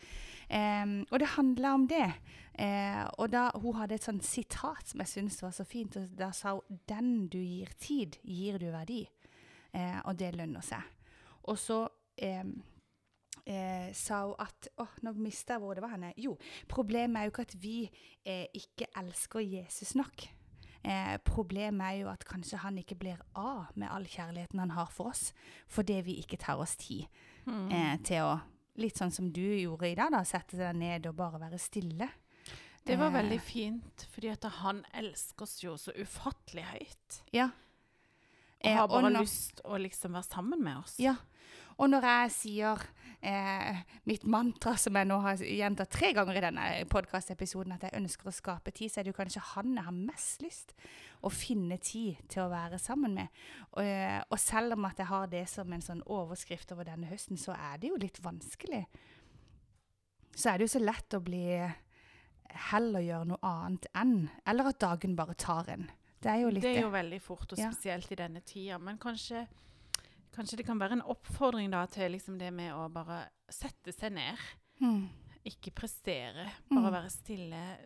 Og 0.50 1.16
det 1.22 1.32
handla 1.38 1.74
om 1.78 1.88
det. 1.90 2.10
Eh, 2.60 3.04
og 3.20 3.30
da 3.34 3.50
hun 3.60 3.76
hadde 3.76 3.98
et 3.98 4.06
sånt 4.06 4.24
sitat 4.26 4.88
som 4.88 5.02
jeg 5.04 5.12
syntes 5.12 5.42
var 5.44 5.52
så 5.56 5.66
fint, 5.68 5.96
og 6.00 6.12
da 6.18 6.32
sa 6.32 6.56
hun 6.56 6.80
'Den 6.88 7.28
du 7.28 7.38
gir 7.38 7.70
tid, 7.80 8.18
gir 8.24 8.58
du 8.58 8.72
verdi'. 8.72 9.08
Eh, 9.74 10.02
og 10.06 10.18
det 10.20 10.36
lønner 10.36 10.62
seg. 10.62 10.82
Og 11.44 11.58
så 11.58 11.88
eh, 12.18 12.44
eh, 13.46 13.92
sa 13.94 14.24
hun 14.28 14.36
at 14.40 14.68
Å, 14.82 14.88
nå 15.04 15.14
mista 15.20 15.54
jeg 15.56 15.62
hvor 15.64 15.76
det 15.78 15.84
var 15.86 15.96
henne. 15.96 16.14
Jo, 16.18 16.38
problemet 16.72 17.20
er 17.22 17.28
jo 17.30 17.34
ikke 17.36 17.48
at 17.50 17.56
vi 17.62 17.76
eh, 18.26 18.48
ikke 18.54 18.88
elsker 19.02 19.40
Jesus 19.46 19.96
nok. 19.96 20.28
Eh, 20.86 21.16
problemet 21.26 21.82
er 21.88 22.02
jo 22.04 22.10
at 22.12 22.26
kanskje 22.30 22.60
han 22.62 22.78
ikke 22.78 22.98
blir 23.02 23.22
av 23.36 23.72
med 23.76 23.90
all 23.90 24.06
kjærligheten 24.06 24.60
han 24.62 24.76
har 24.78 24.92
for 24.94 25.10
oss, 25.10 25.32
fordi 25.68 26.02
vi 26.06 26.20
ikke 26.22 26.38
tar 26.42 26.62
oss 26.62 26.76
tid 26.78 27.08
Mm. 27.46 27.72
eh, 27.72 27.98
til 28.04 28.24
å 28.26 28.42
Litt 28.78 28.98
sånn 29.00 29.12
som 29.12 29.30
du 29.32 29.40
gjorde 29.40 29.88
i 29.88 29.96
dag, 29.96 30.10
da. 30.12 30.20
Sette 30.28 30.58
deg 30.58 30.76
ned 30.76 31.06
og 31.08 31.16
bare 31.16 31.40
være 31.40 31.58
stille. 31.58 32.10
Det 32.84 32.98
var 33.00 33.08
Eh, 33.08 33.14
veldig 33.22 33.38
fint, 33.40 34.04
fordi 34.12 34.28
at 34.34 34.44
han 34.44 34.82
elsker 34.94 35.44
oss 35.44 35.62
jo 35.64 35.78
så 35.78 35.94
ufattelig 35.96 36.66
høyt. 36.74 37.22
Ja. 37.32 37.52
Og 38.66 38.72
Eh, 38.72 38.78
har 38.78 38.88
bare 38.88 39.12
når- 39.12 39.22
lyst 39.22 39.62
å 39.64 39.78
liksom 39.80 40.12
være 40.18 40.24
sammen 40.28 40.64
med 40.64 40.78
oss. 40.78 40.96
Ja. 41.00 41.16
Og 41.78 41.90
når 41.92 42.02
jeg 42.08 42.32
sier 42.32 42.82
eh, 43.22 43.82
mitt 44.06 44.24
mantra, 44.24 44.76
som 44.78 44.94
jeg 44.96 45.08
nå 45.08 45.20
har 45.22 45.36
gjentatt 45.38 45.90
tre 45.90 46.14
ganger 46.14 46.38
i 46.38 46.42
denne 46.42 46.86
podkastepisoden, 46.90 47.74
at 47.74 47.82
jeg 47.82 47.92
ønsker 48.02 48.30
å 48.30 48.34
skape 48.34 48.72
tid, 48.74 48.92
så 48.92 49.00
er 49.00 49.04
det 49.04 49.14
jo 49.16 49.24
kanskje 49.24 49.42
han 49.56 49.74
jeg 49.76 49.84
har 49.84 49.92
mest 49.92 50.42
lyst 50.42 50.74
å 51.24 51.32
finne 51.32 51.78
tid 51.82 52.18
til 52.30 52.44
å 52.44 52.50
være 52.52 52.80
sammen 52.80 53.14
med. 53.16 53.28
Og, 53.74 53.84
eh, 53.84 54.22
og 54.32 54.38
selv 54.40 54.74
om 54.74 54.86
at 54.86 54.98
jeg 54.98 55.08
har 55.08 55.28
det 55.28 55.50
som 55.50 55.74
en 55.74 55.82
sånn 55.82 56.04
overskrift 56.06 56.72
over 56.72 56.84
denne 56.86 57.08
høsten, 57.10 57.38
så 57.38 57.56
er 57.58 57.78
det 57.78 57.90
jo 57.90 57.98
litt 57.98 58.22
vanskelig. 58.22 58.86
Så 60.36 60.54
er 60.54 60.58
det 60.58 60.70
jo 60.70 60.80
så 60.80 60.86
lett 60.86 61.10
å 61.10 61.24
bli 61.24 61.74
heller 62.72 63.02
gjøre 63.02 63.28
noe 63.28 63.40
annet 63.44 63.86
enn 63.96 64.30
Eller 64.48 64.68
at 64.70 64.80
dagen 64.80 65.16
bare 65.16 65.34
tar 65.34 65.66
en. 65.70 65.90
Det 66.26 66.32
er 66.34 66.40
jo 66.42 66.50
litt 66.50 66.64
Det 66.66 66.72
det. 66.74 66.78
er 66.82 66.88
jo 66.88 66.94
veldig 66.94 67.22
fort, 67.22 67.52
og 67.54 67.60
Ja. 67.60 67.70
spesielt 67.70 68.12
i 68.12 68.16
denne 68.18 68.42
tida. 68.42 68.80
Men 68.82 68.98
kanskje, 68.98 69.48
Kanskje 70.36 70.58
det 70.58 70.66
kan 70.68 70.78
være 70.82 70.92
en 70.98 71.02
oppfordring 71.08 71.70
da 71.72 71.86
til 71.88 72.12
liksom 72.12 72.38
det 72.38 72.50
med 72.52 72.74
å 72.76 72.90
bare 72.92 73.30
sette 73.50 73.94
seg 73.96 74.12
ned. 74.12 74.36
Mm. 74.82 75.06
Ikke 75.46 75.72
prestere. 75.72 76.50
Bare 76.70 76.90
Mm. 76.90 76.92
være 76.92 77.10
stille 77.10 77.78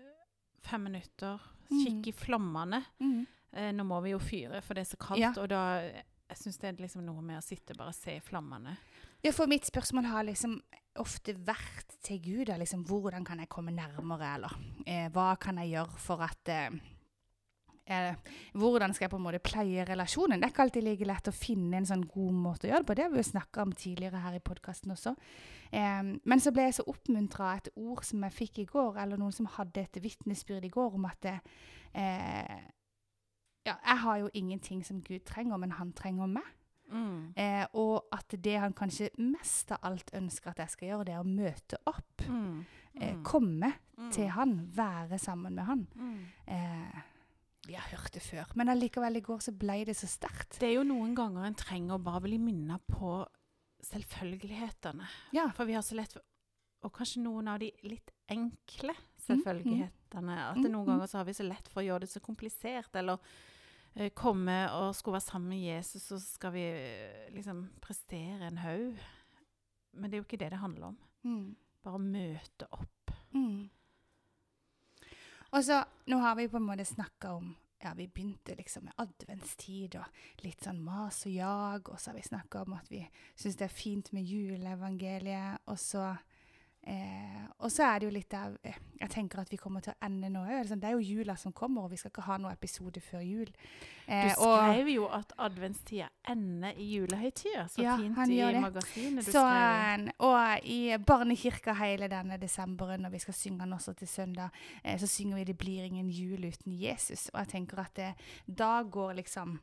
fem 0.63 0.81
minutter. 0.83 1.39
Mm. 1.69 1.83
Kikke 1.85 2.07
i 2.07 2.11
flammene. 2.11 2.83
Mm. 2.99 3.27
Eh, 3.53 3.71
nå 3.71 3.83
må 3.85 4.01
vi 4.01 4.09
jo 4.15 4.17
fyre, 4.19 4.63
for 4.63 4.73
det 4.73 4.81
er 4.87 4.95
så 4.95 4.97
kaldt. 4.97 5.19
Ja. 5.19 5.33
Og 5.37 5.47
da 5.49 5.91
Jeg 6.29 6.37
syns 6.37 6.57
det 6.59 6.67
er 6.79 6.81
liksom 6.87 7.03
noe 7.05 7.21
med 7.21 7.37
å 7.39 7.43
sitte 7.43 7.75
bare 7.77 7.87
og 7.89 7.95
se 7.95 8.15
i 8.15 8.19
flammene. 8.19 8.77
Ja, 9.23 9.31
for 9.31 9.45
mitt 9.47 9.63
spørsmål 9.65 10.05
har 10.05 10.23
liksom 10.23 10.59
ofte 10.95 11.33
vært 11.33 12.01
til 12.03 12.19
Gud, 12.19 12.47
liksom, 12.47 12.83
hvordan 12.85 13.25
kan 13.25 13.39
jeg 13.39 13.49
komme 13.49 13.71
nærmere, 13.75 14.35
eller 14.35 14.51
eh, 14.87 15.09
hva 15.09 15.35
kan 15.39 15.55
jeg 15.57 15.71
gjøre 15.73 15.97
for 15.97 16.21
at 16.21 16.47
eh, 16.49 16.69
eh, 17.89 18.15
Hvordan 18.53 18.93
skal 18.93 19.05
jeg 19.05 19.11
på 19.11 19.17
en 19.19 19.23
måte 19.25 19.39
pleie 19.43 19.83
relasjonen? 19.87 20.39
Det 20.39 20.47
er 20.47 20.53
ikke 20.53 20.63
alltid 20.67 20.83
like 20.85 21.05
lett 21.09 21.27
å 21.31 21.35
finne 21.35 21.77
en 21.81 21.85
sånn 21.89 22.05
god 22.07 22.33
måte 22.33 22.67
å 22.67 22.71
gjøre 22.71 22.83
det 22.83 22.87
på. 22.91 22.95
Det 22.99 23.03
har 23.07 23.11
vi 23.13 23.21
jo 23.23 23.27
snakka 23.31 23.61
om 23.65 23.71
tidligere 23.73 24.21
her 24.23 24.37
i 24.37 24.43
podkasten 24.45 24.91
også. 24.95 25.15
Eh, 25.71 26.03
men 26.23 26.39
så 26.43 26.51
ble 26.55 26.67
jeg 26.69 26.77
så 26.79 26.87
oppmuntra 26.87 27.51
av 27.53 27.57
et 27.63 27.69
ord 27.75 28.03
som 28.05 28.23
jeg 28.27 28.37
fikk 28.37 28.59
i 28.59 28.67
går, 28.69 28.97
eller 29.03 29.17
noen 29.21 29.35
som 29.35 29.49
hadde 29.57 29.81
et 29.87 30.01
vitnesbyrd 30.03 30.65
i 30.65 30.73
går 30.73 30.95
om 30.99 31.05
at 31.09 31.19
det, 31.25 31.39
eh, 31.93 32.61
ja, 33.65 33.75
jeg 33.85 33.97
har 34.05 34.17
jo 34.23 34.29
ingenting 34.33 34.83
som 34.85 35.01
Gud 35.01 35.25
trenger, 35.25 35.57
men 35.57 35.71
han 35.77 35.91
trenger 35.93 36.27
meg. 36.27 36.55
Mm. 36.89 37.33
Eh, 37.37 37.65
og 37.77 38.07
at 38.15 38.33
det 38.41 38.55
han 38.57 38.73
kanskje 38.73 39.11
mest 39.21 39.69
av 39.75 39.83
alt 39.91 40.09
ønsker 40.17 40.49
at 40.49 40.57
jeg 40.63 40.69
skal 40.73 40.87
gjøre, 40.87 41.05
det 41.05 41.13
er 41.13 41.21
å 41.21 41.27
møte 41.27 41.77
opp. 41.85 42.23
Mm. 42.27 42.65
Eh, 42.99 43.13
Mm. 43.13 43.23
komme 43.23 43.73
Mm. 43.97 44.11
til 44.11 44.27
han, 44.29 44.71
være 44.75 45.19
sammen 45.19 45.53
med 45.55 45.63
han. 45.65 45.87
Mm. 45.95 46.25
Eh, 46.47 47.01
vi 47.67 47.75
har 47.75 47.89
hørt 47.91 48.13
det 48.15 48.21
før, 48.23 48.49
men 48.55 48.69
allikevel 48.71 49.19
i 49.19 49.21
går 49.25 49.41
så 49.43 49.51
ble 49.51 49.81
det 49.85 49.95
så 49.99 50.07
sterkt. 50.09 50.59
Det 50.61 50.69
er 50.69 50.77
jo 50.77 50.85
noen 50.87 51.11
ganger 51.17 51.45
en 51.45 51.57
trenger 51.59 51.97
å 51.97 52.03
bare 52.03 52.21
bli 52.23 52.37
minnet 52.41 52.81
på 52.87 53.25
selvfølgelighetene. 53.85 55.07
Ja. 55.35 55.49
For 55.55 55.65
vi 55.69 55.75
har 55.77 55.85
så 55.85 55.95
lett 55.99 56.13
for 56.13 56.25
Og 56.79 56.93
kanskje 56.95 57.19
noen 57.19 57.47
av 57.51 57.57
de 57.59 57.73
litt 57.83 58.11
enkle 58.31 58.93
selvfølgelighetene. 59.25 60.35
At 60.47 60.61
det 60.63 60.69
noen 60.71 60.85
Mm, 60.85 60.85
mm. 60.85 60.91
ganger 60.93 61.07
så 61.11 61.17
har 61.17 61.25
vi 61.27 61.33
så 61.35 61.43
lett 61.43 61.67
for 61.67 61.81
å 61.81 61.83
gjøre 61.83 62.05
det 62.05 62.09
så 62.13 62.21
komplisert. 62.23 62.95
Eller 62.95 63.19
uh, 63.99 64.09
komme 64.15 64.55
og 64.71 64.95
skulle 64.95 65.17
være 65.17 65.25
sammen 65.27 65.49
med 65.49 65.59
Jesus, 65.59 66.05
så 66.07 66.19
skal 66.23 66.53
vi 66.55 66.63
uh, 66.71 67.33
liksom 67.35 67.65
prestere 67.83 68.47
en 68.47 68.61
haug. 68.63 68.95
Men 69.91 70.09
det 70.09 70.15
er 70.15 70.21
jo 70.23 70.27
ikke 70.29 70.39
det 70.39 70.51
det 70.53 70.61
handler 70.63 70.93
om. 70.93 70.97
Mm. 71.27 71.55
Bare 71.83 71.99
møte 71.99 72.69
opp. 72.71 73.11
Mm. 73.35 73.69
Og 75.49 75.65
så, 75.65 75.81
nå 76.05 76.19
har 76.21 76.37
vi 76.37 76.47
på 76.47 76.59
en 76.59 76.67
måte 76.67 76.85
snakka 76.85 77.33
om 77.39 77.55
ja, 77.79 77.93
Vi 77.95 78.07
begynte 78.07 78.55
liksom 78.55 78.83
med 78.83 78.93
adventstid 78.99 79.95
og 79.95 80.43
litt 80.43 80.65
sånn 80.65 80.81
mas 80.83 81.21
og 81.25 81.31
jag. 81.31 81.87
Og 81.87 81.99
så 81.99 82.11
har 82.11 82.17
vi 82.17 82.25
snakka 82.27 82.65
om 82.65 82.73
at 82.75 82.89
vi 82.91 83.05
syns 83.39 83.55
det 83.55 83.69
er 83.69 83.75
fint 83.75 84.11
med 84.11 84.27
juleevangeliet. 84.27 85.61
Og 85.71 85.79
så, 85.79 86.09
eh, 86.87 87.45
og 87.59 87.71
så 87.71 87.83
er 87.83 87.99
det 87.99 88.07
jo 88.07 88.11
litt 88.15 88.29
der 88.31 88.53
eh, 88.63 88.73
Jeg 89.01 89.09
tenker 89.09 89.39
at 89.39 89.49
vi 89.51 89.57
kommer 89.57 89.79
til 89.81 89.93
å 89.93 90.05
ende 90.05 90.29
nå 90.29 90.39
òg. 90.43 90.67
Sånn, 90.67 90.79
det 90.81 90.89
er 90.89 90.95
jo 90.97 90.99
jula 91.17 91.35
som 91.39 91.53
kommer, 91.55 91.83
og 91.83 91.91
vi 91.91 91.95
skal 91.97 92.11
ikke 92.11 92.21
ha 92.25 92.37
noen 92.37 92.51
episode 92.53 92.99
før 93.01 93.21
jul. 93.23 93.45
Du 93.45 94.29
skrev 94.29 94.81
og- 94.85 94.89
jo 94.91 95.05
at 95.07 95.31
adventstida 95.37 96.09
ender 96.27 96.73
i 96.75 96.87
julehøytida. 96.97 97.67
Så 97.69 97.81
Ja, 97.83 97.95
fint 97.97 98.15
han 98.15 98.31
i 98.31 98.35
det. 98.35 98.61
magasinet 98.61 99.25
du 99.25 99.31
Så, 99.31 99.39
skrev. 99.39 100.07
eh, 100.07 100.11
og 100.19 100.59
i 100.63 100.97
barnekirka 100.97 101.73
hele 101.73 102.07
denne 102.09 102.37
desemberen, 102.37 102.99
når 103.01 103.09
vi 103.11 103.19
skal 103.19 103.33
synge 103.33 103.59
den 103.59 103.73
også 103.73 103.93
til 103.95 104.07
søndag, 104.07 104.49
eh, 104.83 104.97
så 104.97 105.07
synger 105.07 105.35
vi 105.37 105.43
'Det 105.45 105.57
blir 105.57 105.83
ingen 105.83 106.09
jul 106.09 106.43
uten 106.45 106.73
Jesus'. 106.73 107.29
Og 107.33 107.39
jeg 107.39 107.47
tenker 107.47 107.79
at 107.79 107.93
det, 107.95 108.13
da 108.57 108.83
går 108.83 109.13
liksom 109.15 109.59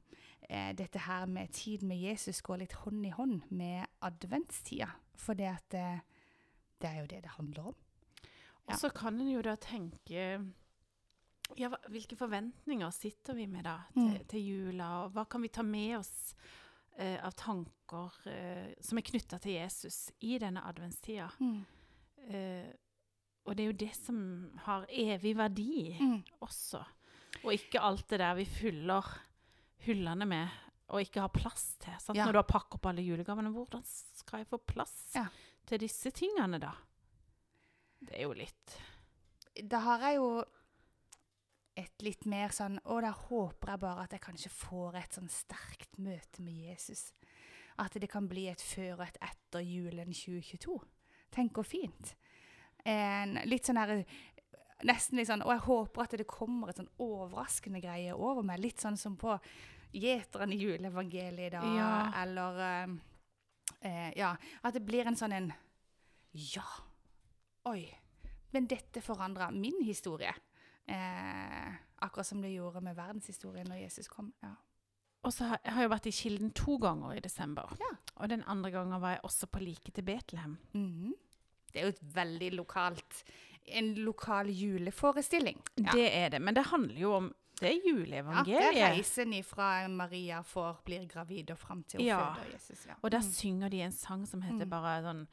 eh, 0.48 0.72
dette 0.72 0.98
her 0.98 1.26
med 1.26 1.48
tid 1.52 1.82
med 1.82 1.96
Jesus 1.98 2.40
går 2.40 2.56
litt 2.58 2.72
hånd 2.72 3.04
i 3.06 3.10
hånd 3.10 3.42
med 3.50 3.84
adventstida. 4.02 4.86
For 5.16 5.34
det 5.34 5.46
at 5.48 5.74
eh, 5.74 5.98
det 6.80 6.88
er 6.90 7.00
jo 7.00 7.06
det 7.06 7.22
det 7.24 7.30
handler 7.38 7.68
om. 7.72 7.74
Og 8.66 8.74
så 8.78 8.90
kan 8.90 9.20
en 9.20 9.28
jo 9.30 9.42
da 9.42 9.54
tenke 9.56 10.52
ja, 11.56 11.68
Hvilke 11.88 12.16
forventninger 12.18 12.90
sitter 12.90 13.34
vi 13.38 13.46
med 13.46 13.64
da 13.64 13.76
til, 13.94 14.02
Mm. 14.02 14.24
til 14.28 14.40
jula? 14.48 14.88
Og 15.04 15.12
hva 15.14 15.24
kan 15.30 15.42
vi 15.42 15.48
ta 15.48 15.62
med 15.62 15.98
oss 15.98 16.34
eh, 16.98 17.18
av 17.24 17.30
tanker 17.38 18.10
eh, 18.26 18.74
som 18.80 18.98
er 18.98 19.02
knytta 19.06 19.38
til 19.38 19.52
Jesus 19.52 20.10
i 20.20 20.38
denne 20.38 20.64
adventstida? 20.66 21.28
Eh, 22.28 22.72
og 23.46 23.54
det 23.54 23.62
er 23.62 23.70
jo 23.70 23.78
det 23.78 23.94
som 23.94 24.18
har 24.64 24.86
evig 24.90 25.36
verdi 25.38 25.96
Mm. 26.00 26.24
også. 26.42 26.82
Og 27.44 27.52
ikke 27.52 27.80
alt 27.80 28.08
det 28.08 28.18
der 28.18 28.34
vi 28.34 28.44
fyller 28.44 29.04
hyllene 29.86 30.26
med 30.26 30.48
og 30.88 31.00
ikke 31.00 31.20
har 31.20 31.28
plass 31.28 31.76
til. 31.78 31.92
Ja. 32.14 32.24
Når 32.26 32.32
du 32.32 32.38
har 32.38 32.42
pakket 32.50 32.74
opp 32.74 32.86
alle 32.86 33.02
julegavene, 33.02 33.50
hvordan 33.52 33.82
skal 33.84 34.38
jeg 34.40 34.46
få 34.48 34.58
plass 34.66 35.12
Ja. 35.14 35.26
Til 35.66 35.80
disse 35.82 36.10
tingene 36.14 36.60
da? 36.62 36.72
Det 38.06 38.14
er 38.18 38.26
jo 38.26 38.34
litt 38.36 38.76
Da 39.70 39.80
har 39.86 40.02
jeg 40.06 40.18
jo 40.20 40.28
et 41.76 42.02
litt 42.04 42.24
mer 42.28 42.52
sånn 42.56 42.78
Å, 42.84 42.98
da 43.04 43.10
håper 43.12 43.72
jeg 43.74 43.82
bare 43.82 44.04
at 44.06 44.14
jeg 44.16 44.22
kanskje 44.24 44.52
får 44.52 44.96
et 45.00 45.16
sånn 45.18 45.28
sterkt 45.32 45.98
møte 46.00 46.40
med 46.44 46.56
Jesus. 46.70 47.10
At 47.80 47.92
det 48.00 48.08
kan 48.08 48.28
bli 48.30 48.46
et 48.48 48.62
før 48.64 48.94
og 49.00 49.04
et 49.08 49.18
etter 49.20 49.60
julen 49.64 50.12
2022. 50.16 50.78
Tenk 51.36 51.58
hvor 51.58 51.66
fint. 51.68 52.14
En, 52.86 53.36
litt 53.44 53.66
sånn 53.68 53.80
her 53.80 53.98
Nesten 54.86 55.16
litt 55.18 55.26
sånn 55.30 55.40
Og 55.42 55.50
jeg 55.54 55.64
håper 55.66 56.02
at 56.04 56.14
det 56.20 56.26
kommer 56.28 56.68
et 56.70 56.76
sånn 56.80 56.90
overraskende 57.00 57.80
greie 57.84 58.12
over 58.14 58.44
meg. 58.44 58.60
Litt 58.60 58.80
sånn 58.84 58.96
som 59.00 59.16
på 59.20 59.36
Gjeteren 59.96 60.52
i 60.52 60.58
juleevangeliet 60.60 61.54
da, 61.54 61.60
Ja. 61.76 61.90
eller 62.22 62.58
eh, 62.60 62.96
Ja. 64.16 64.36
At 64.62 64.74
det 64.74 64.84
blir 64.86 65.06
en 65.06 65.16
sånn 65.16 65.32
en 65.32 65.52
Ja. 66.32 66.64
Oi. 67.64 67.86
Men 68.52 68.66
dette 68.66 69.00
forandra 69.02 69.50
min 69.50 69.82
historie. 69.84 70.34
Eh, 70.86 71.72
akkurat 71.98 72.26
som 72.26 72.40
det 72.42 72.52
gjorde 72.54 72.80
med 72.80 72.96
verdenshistorien 72.96 73.66
når 73.66 73.82
Jesus 73.82 74.08
kom. 74.08 74.32
Ja. 74.42 74.54
Og 75.26 75.32
så 75.34 75.48
har 75.50 75.58
jeg 75.64 75.72
har 75.74 75.82
jo 75.82 75.90
vært 75.90 76.06
i 76.06 76.14
Kilden 76.14 76.52
to 76.54 76.76
ganger 76.78 77.16
i 77.16 77.20
desember. 77.24 77.72
Ja. 77.80 77.96
Og 78.20 78.28
den 78.30 78.44
andre 78.46 78.70
gangen 78.70 79.00
var 79.00 79.16
jeg 79.16 79.24
også 79.26 79.48
på 79.50 79.60
Like 79.64 79.90
til 79.90 80.04
Betlehem. 80.06 80.58
Mhm. 80.74 81.14
Det 81.72 81.80
er 81.82 81.88
jo 81.88 81.94
et 81.96 82.14
veldig 82.14 82.52
lokalt 82.54 83.24
En 83.68 83.94
lokal 83.94 84.46
juleforestilling. 84.46 85.58
Ja. 85.76 85.90
Det 85.90 86.06
er 86.14 86.28
det. 86.30 86.38
Men 86.40 86.54
det 86.54 86.66
handler 86.66 87.00
jo 87.00 87.12
om 87.16 87.34
Det 87.60 87.68
er 87.70 87.78
juleevangeliet. 87.88 88.60
Ja, 88.60 88.70
det 88.70 88.82
er 88.82 88.90
reisen 88.98 89.32
ifra 89.32 89.88
Maria 89.88 90.42
får, 90.42 90.76
blir 90.84 91.06
gravid 91.08 91.50
og 91.50 91.58
fram 91.58 91.82
til 91.88 92.00
hun 92.00 92.06
Ja. 92.06 92.34
føder 92.34 92.52
Jesus. 92.52 92.86
Ja. 92.86 92.94
og 93.02 93.10
der 93.10 93.18
Mm. 93.22 93.32
synger 93.32 93.68
de 93.70 93.80
en 93.82 93.92
sang 93.92 94.26
som 94.26 94.42
heter 94.42 94.64
Mm. 94.66 94.70
bare 94.70 95.02
sånn 95.02 95.26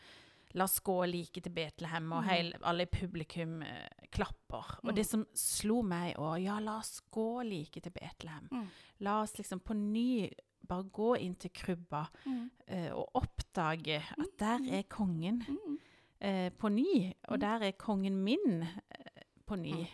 La 0.55 0.63
oss 0.65 0.79
gå 0.81 1.05
like 1.12 1.41
til 1.41 1.51
Betlehem, 1.51 2.12
og 2.13 2.23
Mm. 2.23 2.29
heil, 2.29 2.53
alle 2.63 2.83
i 2.83 2.86
publikum 2.86 3.63
eh, 3.63 3.88
klapper. 4.12 4.77
Og 4.83 4.91
Mm. 4.91 4.95
det 4.95 5.05
som 5.07 5.25
slo 5.33 5.81
meg 5.81 6.15
òg 6.15 6.43
Ja, 6.43 6.59
la 6.59 6.77
oss 6.77 7.01
gå 7.12 7.43
like 7.43 7.81
til 7.81 7.91
Betlehem. 7.91 8.47
Mm. 8.51 8.67
La 8.99 9.21
oss 9.23 9.33
liksom 9.38 9.59
på 9.59 9.73
ny 9.75 10.29
bare 10.67 10.83
gå 10.83 11.17
inn 11.19 11.36
til 11.36 11.49
krybba 11.49 12.05
Mm. 12.25 12.51
eh, 12.67 12.91
og 12.93 13.09
oppdage 13.15 13.95
at 14.19 14.38
der 14.39 14.59
er 14.77 14.83
kongen. 14.83 15.43
Mm. 15.47 15.77
eh, 16.21 16.49
på 16.51 16.69
ny, 16.69 17.13
og 17.29 17.41
der 17.41 17.59
er 17.63 17.71
kongen 17.71 18.15
min 18.23 18.62
eh, 18.62 19.23
på 19.47 19.55
ny. 19.55 19.88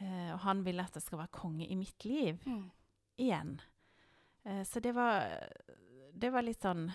Mm. 0.00 0.06
Eh, 0.06 0.32
og 0.34 0.38
han 0.40 0.64
vil 0.64 0.80
at 0.80 0.92
det 0.92 1.02
skal 1.02 1.18
være 1.18 1.32
konge 1.32 1.66
i 1.70 1.74
mitt 1.74 2.04
liv 2.04 2.38
Mm. 2.46 2.70
igjen. 3.18 3.60
Eh, 4.44 4.62
så 4.64 4.80
det 4.80 4.94
var, 4.94 5.48
det 6.12 6.30
var 6.32 6.42
litt 6.42 6.60
sånn 6.60 6.92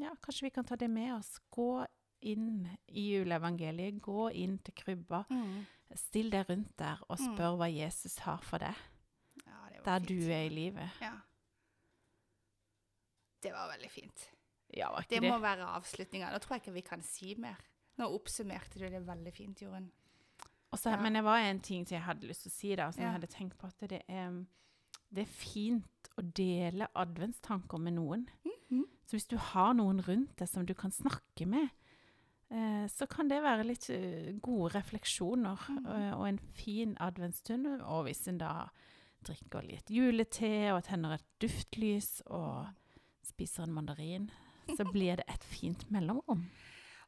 Ja, 0.00 0.14
kanskje 0.22 0.42
vi 0.46 0.50
kan 0.50 0.64
ta 0.64 0.74
det 0.76 0.88
med 0.88 1.12
oss. 1.14 1.38
Gå 1.52 1.86
inn 2.22 2.66
i 2.88 3.10
juleevangeliet. 3.12 4.00
Gå 4.00 4.30
inn 4.34 4.56
til 4.58 4.72
krybba. 4.74 5.24
Mm. 5.30 5.66
Still 5.94 6.30
deg 6.30 6.46
rundt 6.48 6.76
der 6.78 6.98
og 7.10 7.18
Mm. 7.18 7.34
spør 7.36 7.56
hva 7.58 7.68
Jesus 7.70 8.18
har 8.20 8.38
for 8.38 8.58
deg, 8.58 8.74
Ja, 9.44 9.82
der 9.84 9.98
fint. 10.00 10.08
du 10.08 10.30
er 10.32 10.46
i 10.46 10.48
livet. 10.48 10.90
Ja. 11.00 11.12
Det 13.42 13.52
var 13.52 13.68
veldig 13.76 13.90
fint. 13.90 14.28
Ja, 14.74 14.90
var 14.92 15.04
Det 15.08 15.20
det? 15.20 15.28
må 15.30 15.38
være 15.42 15.66
avslutninga. 15.66 16.30
Da 16.32 16.38
tror 16.38 16.54
jeg 16.56 16.62
ikke 16.62 16.72
vi 16.78 16.80
kan 16.86 17.02
si 17.02 17.34
mer. 17.34 17.56
Nå 17.98 18.06
oppsummerte 18.08 18.78
du 18.78 18.88
det 18.88 19.02
veldig 19.06 19.32
fint, 19.34 19.60
Jorunn. 19.62 19.90
Og 20.72 20.78
så- 20.78 20.90
Ja. 20.90 21.00
Men 21.02 21.12
det 21.14 21.24
var 21.24 21.36
en 21.38 21.60
ting 21.60 21.84
som 21.86 21.96
jeg 21.96 22.02
hadde 22.04 22.26
lyst 22.26 22.42
til 22.42 22.50
å 22.50 22.52
si, 22.54 22.76
da, 22.76 22.90
som 22.90 23.02
Ja. 23.02 23.10
jeg 23.12 23.20
hadde 23.20 23.26
tenkt 23.32 23.58
på. 23.58 23.66
At 23.66 23.88
det 23.90 24.02
er, 24.08 24.44
det 25.14 25.22
er 25.22 25.32
fint 25.32 26.08
å 26.18 26.22
dele 26.32 26.88
adventstanker 26.96 27.78
med 27.78 27.92
noen. 27.94 28.28
Mhm. 28.44 28.84
Så 29.06 29.10
hvis 29.16 29.28
du 29.28 29.36
har 29.36 29.74
noen 29.74 30.00
rundt 30.02 30.36
deg 30.36 30.48
som 30.48 30.64
du 30.64 30.74
kan 30.74 30.90
snakke 30.90 31.46
med, 31.46 31.68
eh, 32.50 32.86
så 32.88 33.06
kan 33.08 33.28
det 33.28 33.42
være 33.42 33.64
litt 33.66 33.90
eh, 33.90 34.32
gode 34.40 34.72
refleksjoner 34.74 35.58
Mhm. 35.68 35.86
eh, 35.86 36.12
og 36.18 36.26
en 36.28 36.38
fin 36.38 36.96
adventsstund. 37.00 37.82
Og 37.82 38.06
hvis 38.06 38.26
en 38.28 38.38
da 38.38 38.68
drikker 39.24 39.62
litt 39.68 39.86
julete 39.90 40.72
og 40.74 40.82
tenner 40.84 41.14
et 41.14 41.24
duftlys 41.40 42.22
og 42.26 42.66
spiser 43.22 43.64
en 43.64 43.72
mandarin, 43.72 44.30
så 44.68 44.84
blir 44.90 45.16
det 45.16 45.24
et 45.28 45.44
fint 45.44 45.90
mellomrom. 45.90 46.46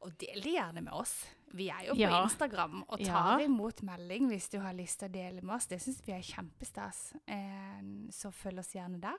Og 0.03 0.13
del 0.19 0.41
det 0.43 0.53
gjerne 0.55 0.83
med 0.85 0.93
oss. 0.93 1.25
Vi 1.55 1.69
er 1.71 1.85
jo 1.87 1.95
på 1.95 2.01
Ja. 2.01 2.23
Instagram 2.25 2.81
og 2.89 2.99
tar 2.99 3.39
Ja. 3.41 3.45
imot 3.47 3.83
melding 3.87 4.27
hvis 4.29 4.49
du 4.51 4.59
har 4.61 4.73
lyst 4.75 4.99
til 4.99 5.09
å 5.09 5.13
dele 5.13 5.41
med 5.43 5.55
oss. 5.55 5.67
Det 5.67 5.79
syns 5.81 6.01
vi 6.07 6.13
er 6.13 6.21
kjempestas. 6.23 7.15
Eh, 7.29 7.81
så 8.11 8.33
følg 8.33 8.59
oss 8.59 8.73
gjerne 8.75 9.01
der. 9.01 9.17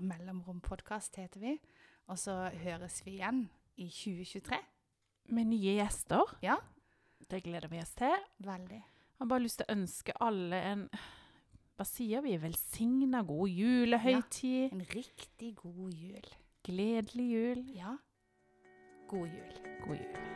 Mellomrom-podkast 0.00 1.16
heter 1.16 1.40
vi. 1.40 1.60
Og 2.08 2.16
så 2.18 2.50
høres 2.64 3.02
vi 3.04 3.18
igjen 3.18 3.48
i 3.78 3.86
2023. 3.88 4.58
Med 5.28 5.46
nye 5.46 5.76
gjester. 5.78 6.24
Ja. 6.42 6.56
Det 7.30 7.42
gleder 7.44 7.68
vi 7.70 7.78
oss 7.78 7.94
til. 7.94 8.14
Veldig. 8.42 8.80
Jeg 8.82 9.18
har 9.20 9.26
bare 9.30 9.44
lyst 9.44 9.58
til 9.58 9.66
å 9.68 9.76
ønske 9.76 10.12
alle 10.20 10.62
en 10.72 10.88
Hva 11.78 11.86
sier 11.88 12.20
vi? 12.22 12.36
Velsigna 12.36 13.22
god 13.26 13.48
julehøytid. 13.48 14.72
En 14.72 14.84
riktig 14.92 15.54
god 15.56 15.90
jul. 15.94 16.28
Gledelig 16.64 17.30
jul. 17.32 17.64
Ja. 17.74 17.96
God 19.08 19.28
jul. 19.32 19.78
God 19.86 19.96
jul. 19.98 20.31